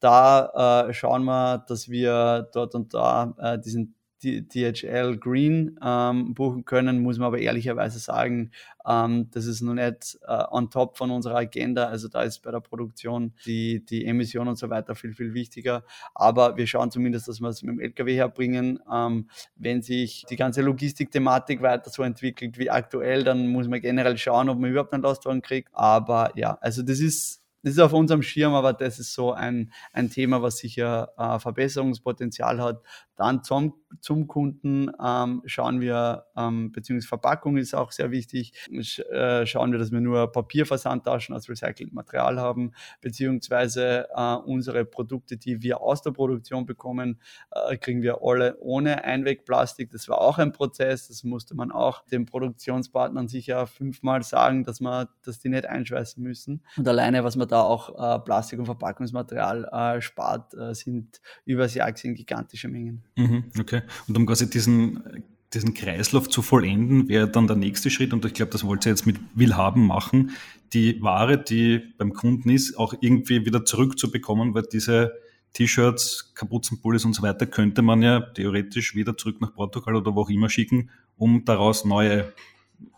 Da 0.00 0.86
äh, 0.88 0.94
schauen 0.94 1.24
wir, 1.24 1.58
dass 1.68 1.88
wir 1.88 2.48
dort 2.54 2.74
und 2.74 2.94
da 2.94 3.34
äh, 3.38 3.58
diesen 3.58 3.94
DHL 4.22 5.18
Green 5.18 5.78
ähm, 5.82 6.34
buchen 6.34 6.64
können, 6.64 7.02
muss 7.02 7.18
man 7.18 7.26
aber 7.26 7.38
ehrlicherweise 7.38 7.98
sagen, 7.98 8.50
ähm, 8.86 9.28
das 9.30 9.46
ist 9.46 9.60
noch 9.60 9.74
nicht 9.74 10.18
äh, 10.26 10.44
on 10.50 10.70
top 10.70 10.96
von 10.96 11.10
unserer 11.10 11.36
Agenda. 11.36 11.86
Also 11.86 12.08
da 12.08 12.22
ist 12.22 12.40
bei 12.40 12.50
der 12.50 12.60
Produktion 12.60 13.34
die, 13.46 13.84
die 13.84 14.04
Emission 14.06 14.48
und 14.48 14.56
so 14.56 14.70
weiter 14.70 14.94
viel, 14.94 15.14
viel 15.14 15.34
wichtiger. 15.34 15.84
Aber 16.14 16.56
wir 16.56 16.66
schauen 16.66 16.90
zumindest, 16.90 17.28
dass 17.28 17.40
wir 17.40 17.48
es 17.48 17.62
mit 17.62 17.74
dem 17.74 17.80
LKW 17.80 18.14
herbringen. 18.16 18.80
Ähm, 18.90 19.28
wenn 19.56 19.82
sich 19.82 20.24
die 20.28 20.36
ganze 20.36 20.62
Logistikthematik 20.62 21.62
weiter 21.62 21.90
so 21.90 22.02
entwickelt 22.02 22.58
wie 22.58 22.70
aktuell, 22.70 23.24
dann 23.24 23.48
muss 23.48 23.68
man 23.68 23.80
generell 23.80 24.16
schauen, 24.18 24.48
ob 24.48 24.58
man 24.58 24.70
überhaupt 24.70 24.92
einen 24.92 25.02
Lastwagen 25.02 25.42
kriegt. 25.42 25.68
Aber 25.72 26.32
ja, 26.34 26.58
also 26.60 26.82
das 26.82 27.00
ist 27.00 27.44
das 27.64 27.72
ist 27.72 27.78
auf 27.78 27.94
unserem 27.94 28.22
Schirm, 28.22 28.52
aber 28.52 28.74
das 28.74 28.98
ist 28.98 29.14
so 29.14 29.32
ein, 29.32 29.72
ein 29.94 30.10
Thema, 30.10 30.42
was 30.42 30.58
sicher 30.58 31.14
äh, 31.16 31.38
Verbesserungspotenzial 31.38 32.60
hat. 32.60 32.82
Dann 33.16 33.42
zum 33.42 33.72
zum 34.00 34.26
Kunden 34.26 34.90
ähm, 35.02 35.42
schauen 35.46 35.80
wir, 35.80 36.26
ähm, 36.36 36.72
beziehungsweise 36.72 37.08
Verpackung 37.08 37.56
ist 37.56 37.74
auch 37.74 37.92
sehr 37.92 38.10
wichtig, 38.10 38.52
sch 38.80 39.00
äh, 39.00 39.46
schauen 39.46 39.72
wir, 39.72 39.78
dass 39.78 39.92
wir 39.92 40.00
nur 40.00 40.30
Papierversandtaschen 40.30 41.34
aus 41.34 41.48
recyceltem 41.48 41.94
Material 41.94 42.40
haben, 42.40 42.72
beziehungsweise 43.00 44.08
äh, 44.14 44.34
unsere 44.34 44.84
Produkte, 44.84 45.36
die 45.36 45.62
wir 45.62 45.80
aus 45.80 46.02
der 46.02 46.10
Produktion 46.10 46.66
bekommen, 46.66 47.20
äh, 47.50 47.76
kriegen 47.76 48.02
wir 48.02 48.18
alle 48.22 48.58
ohne 48.60 49.04
Einwegplastik. 49.04 49.90
Das 49.90 50.08
war 50.08 50.20
auch 50.20 50.38
ein 50.38 50.52
Prozess, 50.52 51.08
das 51.08 51.24
musste 51.24 51.54
man 51.54 51.70
auch 51.70 52.04
den 52.06 52.26
Produktionspartnern 52.26 53.28
sicher 53.28 53.66
fünfmal 53.66 54.22
sagen, 54.22 54.64
dass 54.64 54.80
man, 54.80 55.08
dass 55.22 55.38
die 55.38 55.48
nicht 55.48 55.66
einschweißen 55.66 56.22
müssen. 56.22 56.62
Und 56.76 56.88
alleine, 56.88 57.24
was 57.24 57.36
man 57.36 57.48
da 57.48 57.62
auch 57.62 58.16
äh, 58.16 58.18
Plastik 58.20 58.58
und 58.58 58.66
Verpackungsmaterial 58.66 59.64
äh, 59.64 60.00
spart, 60.00 60.54
äh, 60.54 60.74
sind 60.74 61.20
übers 61.44 61.74
Jahr 61.74 61.92
gesehen 61.92 62.14
gigantische 62.14 62.68
Mengen. 62.68 63.04
Mhm, 63.16 63.50
okay. 63.58 63.82
Und 64.08 64.16
um 64.16 64.26
quasi 64.26 64.48
diesen 64.48 65.24
diesen 65.54 65.74
Kreislauf 65.74 66.28
zu 66.28 66.42
vollenden, 66.42 67.08
wäre 67.08 67.28
dann 67.28 67.46
der 67.46 67.56
nächste 67.56 67.90
Schritt, 67.90 68.12
und 68.12 68.24
ich 68.24 68.34
glaube, 68.34 68.52
das 68.52 68.64
wollt 68.64 68.84
ihr 68.86 68.90
jetzt 68.90 69.06
mit 69.06 69.16
Willhaben 69.34 69.86
machen, 69.86 70.32
die 70.72 71.00
Ware, 71.02 71.38
die 71.38 71.80
beim 71.96 72.12
Kunden 72.12 72.50
ist, 72.50 72.76
auch 72.76 72.94
irgendwie 73.00 73.46
wieder 73.46 73.64
zurückzubekommen, 73.64 74.54
weil 74.54 74.64
diese 74.72 75.12
T-Shirts, 75.52 76.32
Kapuzenpullis 76.34 77.04
und 77.04 77.14
so 77.14 77.22
weiter 77.22 77.46
könnte 77.46 77.82
man 77.82 78.02
ja 78.02 78.20
theoretisch 78.20 78.96
wieder 78.96 79.16
zurück 79.16 79.40
nach 79.40 79.54
Portugal 79.54 79.94
oder 79.94 80.14
wo 80.14 80.22
auch 80.22 80.30
immer 80.30 80.50
schicken, 80.50 80.90
um 81.16 81.44
daraus 81.44 81.84
neue 81.84 82.32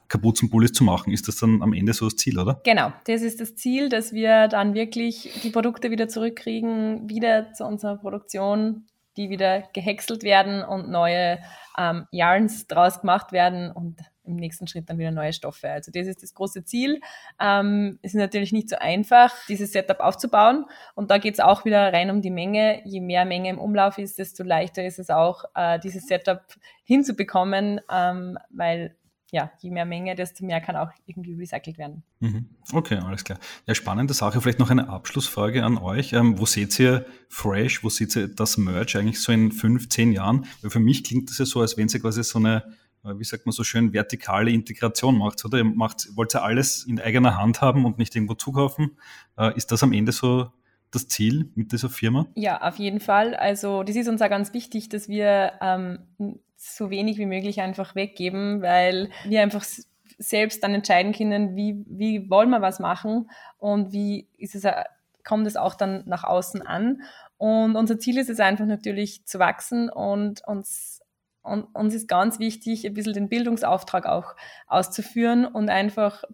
Kapuzenpullis 0.08 0.72
zu 0.72 0.84
machen. 0.84 1.12
Ist 1.12 1.28
das 1.28 1.36
dann 1.36 1.60
am 1.60 1.74
Ende 1.74 1.92
so 1.92 2.06
das 2.06 2.16
Ziel, 2.16 2.38
oder? 2.38 2.62
Genau, 2.64 2.92
das 3.04 3.20
ist 3.20 3.40
das 3.40 3.56
Ziel, 3.56 3.90
dass 3.90 4.14
wir 4.14 4.48
dann 4.48 4.72
wirklich 4.72 5.40
die 5.42 5.50
Produkte 5.50 5.90
wieder 5.90 6.08
zurückkriegen, 6.08 7.10
wieder 7.10 7.52
zu 7.52 7.66
unserer 7.66 7.96
Produktion, 7.98 8.86
die 9.16 9.30
wieder 9.30 9.62
gehäckselt 9.72 10.22
werden 10.22 10.62
und 10.62 10.88
neue 10.88 11.38
ähm, 11.78 12.06
Yarns 12.10 12.66
draus 12.66 13.00
gemacht 13.00 13.32
werden 13.32 13.70
und 13.70 14.00
im 14.26 14.36
nächsten 14.36 14.66
Schritt 14.66 14.90
dann 14.90 14.98
wieder 14.98 15.10
neue 15.10 15.32
Stoffe. 15.32 15.70
Also 15.70 15.92
das 15.92 16.06
ist 16.06 16.22
das 16.22 16.34
große 16.34 16.64
Ziel. 16.64 17.00
Ähm, 17.40 17.98
es 18.02 18.14
ist 18.14 18.20
natürlich 18.20 18.52
nicht 18.52 18.68
so 18.68 18.76
einfach, 18.76 19.32
dieses 19.48 19.72
Setup 19.72 20.00
aufzubauen. 20.00 20.66
Und 20.94 21.10
da 21.10 21.18
geht 21.18 21.34
es 21.34 21.40
auch 21.40 21.64
wieder 21.64 21.92
rein 21.92 22.10
um 22.10 22.22
die 22.22 22.30
Menge. 22.30 22.82
Je 22.84 23.00
mehr 23.00 23.24
Menge 23.24 23.50
im 23.50 23.58
Umlauf 23.58 23.98
ist, 23.98 24.18
desto 24.18 24.42
leichter 24.42 24.84
ist 24.84 24.98
es 24.98 25.10
auch, 25.10 25.44
äh, 25.54 25.78
dieses 25.78 26.06
Setup 26.06 26.42
hinzubekommen, 26.84 27.80
ähm, 27.90 28.38
weil 28.50 28.96
ja, 29.32 29.50
je 29.60 29.70
mehr 29.70 29.84
Menge, 29.84 30.14
desto 30.14 30.44
mehr 30.44 30.60
kann 30.60 30.76
auch 30.76 30.90
irgendwie 31.04 31.34
recycelt 31.34 31.78
werden. 31.78 32.04
Mhm. 32.20 32.48
Okay, 32.72 32.96
alles 32.96 33.24
klar. 33.24 33.38
Ja, 33.66 33.74
spannende 33.74 34.14
Sache. 34.14 34.40
Vielleicht 34.40 34.58
noch 34.58 34.70
eine 34.70 34.88
Abschlussfrage 34.88 35.64
an 35.64 35.78
euch. 35.78 36.12
Ähm, 36.12 36.38
wo 36.38 36.46
seht 36.46 36.78
ihr 36.78 37.06
Fresh, 37.28 37.82
wo 37.82 37.88
seht 37.88 38.14
ihr 38.16 38.28
das 38.28 38.56
Merch 38.56 38.96
eigentlich 38.96 39.20
so 39.20 39.32
in 39.32 39.50
fünf, 39.50 39.88
zehn 39.88 40.12
Jahren? 40.12 40.46
Weil 40.62 40.70
für 40.70 40.80
mich 40.80 41.02
klingt 41.02 41.28
das 41.30 41.38
ja 41.38 41.44
so, 41.44 41.60
als 41.60 41.76
wenn 41.76 41.88
sie 41.88 41.98
quasi 41.98 42.22
so 42.22 42.38
eine, 42.38 42.72
äh, 43.04 43.18
wie 43.18 43.24
sagt 43.24 43.46
man 43.46 43.52
so 43.52 43.64
schön, 43.64 43.92
vertikale 43.92 44.50
Integration 44.52 45.18
macht, 45.18 45.44
oder? 45.44 45.58
Ihr 45.58 45.64
macht, 45.64 46.06
wollt 46.14 46.34
ihr 46.34 46.42
alles 46.42 46.84
in 46.84 47.00
eigener 47.00 47.36
Hand 47.36 47.60
haben 47.60 47.84
und 47.84 47.98
nicht 47.98 48.14
irgendwo 48.14 48.34
zukaufen? 48.34 48.96
Äh, 49.36 49.56
ist 49.56 49.72
das 49.72 49.82
am 49.82 49.92
Ende 49.92 50.12
so 50.12 50.52
das 50.92 51.08
Ziel 51.08 51.50
mit 51.56 51.72
dieser 51.72 51.90
Firma? 51.90 52.26
Ja, 52.36 52.62
auf 52.62 52.76
jeden 52.76 53.00
Fall. 53.00 53.34
Also 53.34 53.82
das 53.82 53.96
ist 53.96 54.08
uns 54.08 54.22
auch 54.22 54.30
ganz 54.30 54.54
wichtig, 54.54 54.88
dass 54.88 55.08
wir 55.08 55.52
ähm, 55.60 55.98
so 56.56 56.90
wenig 56.90 57.18
wie 57.18 57.26
möglich 57.26 57.60
einfach 57.60 57.94
weggeben, 57.94 58.62
weil 58.62 59.10
wir 59.24 59.42
einfach 59.42 59.64
selbst 60.18 60.62
dann 60.62 60.74
entscheiden 60.74 61.12
können, 61.12 61.56
wie, 61.56 61.84
wie 61.88 62.30
wollen 62.30 62.50
wir 62.50 62.62
was 62.62 62.80
machen 62.80 63.30
und 63.58 63.92
wie 63.92 64.28
ist 64.38 64.54
es, 64.54 64.64
kommt 65.24 65.46
es 65.46 65.56
auch 65.56 65.74
dann 65.74 66.04
nach 66.06 66.24
außen 66.24 66.62
an. 66.62 67.02
Und 67.36 67.76
unser 67.76 67.98
Ziel 67.98 68.18
ist 68.18 68.30
es 68.30 68.40
einfach 68.40 68.64
natürlich 68.64 69.26
zu 69.26 69.38
wachsen 69.38 69.90
und 69.90 70.46
uns, 70.46 71.02
und 71.42 71.64
uns 71.74 71.94
ist 71.94 72.08
ganz 72.08 72.38
wichtig, 72.38 72.86
ein 72.86 72.94
bisschen 72.94 73.12
den 73.12 73.28
Bildungsauftrag 73.28 74.06
auch 74.06 74.34
auszuführen 74.66 75.44
und 75.44 75.68
einfach 75.68 76.24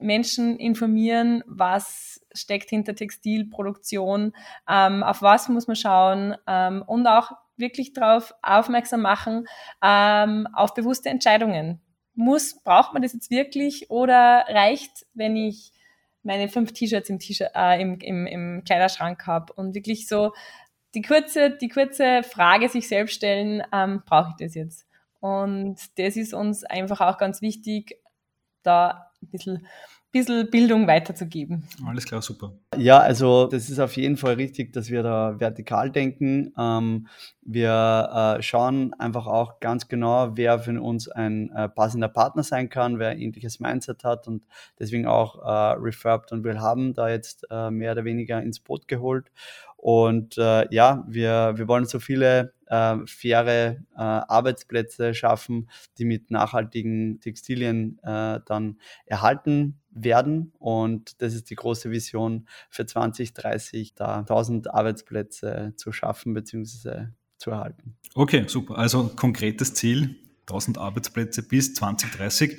Menschen 0.00 0.56
informieren, 0.58 1.44
was 1.46 2.24
steckt 2.32 2.70
hinter 2.70 2.94
Textilproduktion, 2.94 4.32
ähm, 4.68 5.02
auf 5.02 5.22
was 5.22 5.48
muss 5.48 5.66
man 5.66 5.76
schauen 5.76 6.34
ähm, 6.46 6.82
und 6.86 7.06
auch 7.06 7.32
wirklich 7.60 7.92
darauf 7.92 8.34
aufmerksam 8.42 9.02
machen, 9.02 9.46
ähm, 9.82 10.48
auf 10.52 10.74
bewusste 10.74 11.08
Entscheidungen. 11.08 11.80
Muss, 12.14 12.62
braucht 12.62 12.92
man 12.92 13.02
das 13.02 13.12
jetzt 13.12 13.30
wirklich 13.30 13.90
oder 13.90 14.44
reicht, 14.48 15.06
wenn 15.14 15.36
ich 15.36 15.72
meine 16.22 16.48
fünf 16.48 16.72
T-Shirts 16.72 17.08
im, 17.08 17.18
äh, 17.54 17.80
im, 17.80 17.98
im, 18.00 18.26
im 18.26 18.64
Kleiderschrank 18.64 19.26
habe 19.26 19.52
und 19.54 19.74
wirklich 19.74 20.06
so 20.06 20.32
die 20.94 21.02
kurze, 21.02 21.50
die 21.50 21.68
kurze 21.68 22.22
Frage 22.22 22.68
sich 22.68 22.88
selbst 22.88 23.14
stellen, 23.14 23.62
ähm, 23.72 24.02
brauche 24.04 24.30
ich 24.30 24.44
das 24.44 24.54
jetzt? 24.54 24.86
Und 25.20 25.76
das 25.98 26.16
ist 26.16 26.34
uns 26.34 26.64
einfach 26.64 27.00
auch 27.00 27.18
ganz 27.18 27.42
wichtig, 27.42 28.00
da 28.62 29.12
ein 29.22 29.28
bisschen 29.30 29.66
bisschen 30.12 30.50
Bildung 30.50 30.86
weiterzugeben. 30.86 31.64
Alles 31.86 32.04
klar, 32.04 32.22
super. 32.22 32.52
Ja, 32.76 32.98
also 32.98 33.46
das 33.46 33.70
ist 33.70 33.78
auf 33.78 33.96
jeden 33.96 34.16
Fall 34.16 34.34
richtig, 34.34 34.72
dass 34.72 34.90
wir 34.90 35.02
da 35.02 35.38
vertikal 35.38 35.90
denken. 35.90 36.52
Ähm, 36.58 37.06
wir 37.42 38.36
äh, 38.38 38.42
schauen 38.42 38.94
einfach 38.94 39.26
auch 39.26 39.60
ganz 39.60 39.88
genau, 39.88 40.36
wer 40.36 40.58
für 40.58 40.80
uns 40.80 41.08
ein 41.08 41.50
äh, 41.50 41.68
passender 41.68 42.08
Partner 42.08 42.42
sein 42.42 42.68
kann, 42.68 42.98
wer 42.98 43.10
ein 43.10 43.20
ähnliches 43.20 43.60
Mindset 43.60 44.04
hat 44.04 44.26
und 44.26 44.44
deswegen 44.78 45.06
auch 45.06 45.42
äh, 45.42 45.76
Refurbed 45.78 46.32
und 46.32 46.44
wir 46.44 46.60
haben 46.60 46.94
da 46.94 47.08
jetzt 47.08 47.46
äh, 47.50 47.70
mehr 47.70 47.92
oder 47.92 48.04
weniger 48.04 48.42
ins 48.42 48.60
Boot 48.60 48.88
geholt. 48.88 49.30
Und 49.76 50.36
äh, 50.36 50.66
ja, 50.74 51.04
wir, 51.08 51.54
wir 51.56 51.66
wollen 51.66 51.86
so 51.86 52.00
viele 52.00 52.52
äh, 52.66 52.98
faire 53.06 53.48
äh, 53.48 53.76
Arbeitsplätze 53.96 55.14
schaffen, 55.14 55.70
die 55.96 56.04
mit 56.04 56.30
nachhaltigen 56.30 57.18
Textilien 57.20 57.98
äh, 58.02 58.40
dann 58.44 58.78
erhalten 59.06 59.79
werden. 59.90 60.52
Und 60.58 61.20
das 61.22 61.34
ist 61.34 61.50
die 61.50 61.56
große 61.56 61.90
Vision 61.90 62.48
für 62.68 62.86
2030, 62.86 63.94
da 63.94 64.20
1000 64.20 64.72
Arbeitsplätze 64.72 65.74
zu 65.76 65.92
schaffen 65.92 66.34
bzw. 66.34 67.06
zu 67.38 67.50
erhalten. 67.50 67.96
Okay, 68.14 68.44
super. 68.46 68.78
Also 68.78 69.10
konkretes 69.16 69.74
Ziel, 69.74 70.16
1000 70.42 70.78
Arbeitsplätze 70.78 71.42
bis 71.42 71.74
2030 71.74 72.58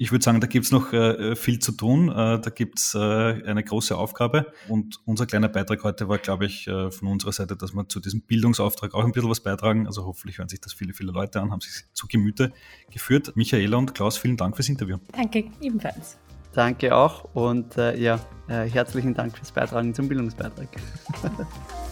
ich 0.00 0.12
würde 0.12 0.24
sagen, 0.24 0.40
da 0.40 0.46
gibt's 0.46 0.70
noch 0.70 0.92
äh, 0.92 1.34
viel 1.34 1.58
zu 1.58 1.72
tun. 1.72 2.08
Äh, 2.08 2.40
da 2.40 2.50
gibt's 2.54 2.94
äh, 2.94 2.98
eine 2.98 3.64
große 3.64 3.96
Aufgabe. 3.96 4.52
Und 4.68 5.00
unser 5.04 5.26
kleiner 5.26 5.48
Beitrag 5.48 5.82
heute 5.82 6.08
war, 6.08 6.18
glaube 6.18 6.46
ich, 6.46 6.68
äh, 6.68 6.92
von 6.92 7.08
unserer 7.08 7.32
Seite, 7.32 7.56
dass 7.56 7.74
wir 7.74 7.88
zu 7.88 7.98
diesem 7.98 8.22
Bildungsauftrag 8.22 8.94
auch 8.94 9.04
ein 9.04 9.10
bisschen 9.10 9.28
was 9.28 9.40
beitragen. 9.40 9.88
Also 9.88 10.06
hoffentlich 10.06 10.38
hören 10.38 10.48
sich 10.48 10.60
das 10.60 10.72
viele, 10.72 10.94
viele 10.94 11.10
Leute 11.10 11.40
an, 11.40 11.50
haben 11.50 11.60
sich 11.60 11.84
zu 11.92 12.06
Gemüte 12.06 12.52
geführt. 12.90 13.32
Michaela 13.34 13.76
und 13.76 13.92
Klaus, 13.92 14.16
vielen 14.16 14.36
Dank 14.36 14.54
fürs 14.54 14.68
Interview. 14.68 14.98
Danke, 15.12 15.50
ebenfalls. 15.60 16.16
Danke 16.58 16.92
auch 16.92 17.22
und 17.34 17.76
äh, 17.78 17.96
ja, 17.96 18.18
äh, 18.48 18.68
herzlichen 18.68 19.14
Dank 19.14 19.36
fürs 19.36 19.52
Beitragen 19.52 19.94
zum 19.94 20.08
Bildungsbeitrag. 20.08 20.66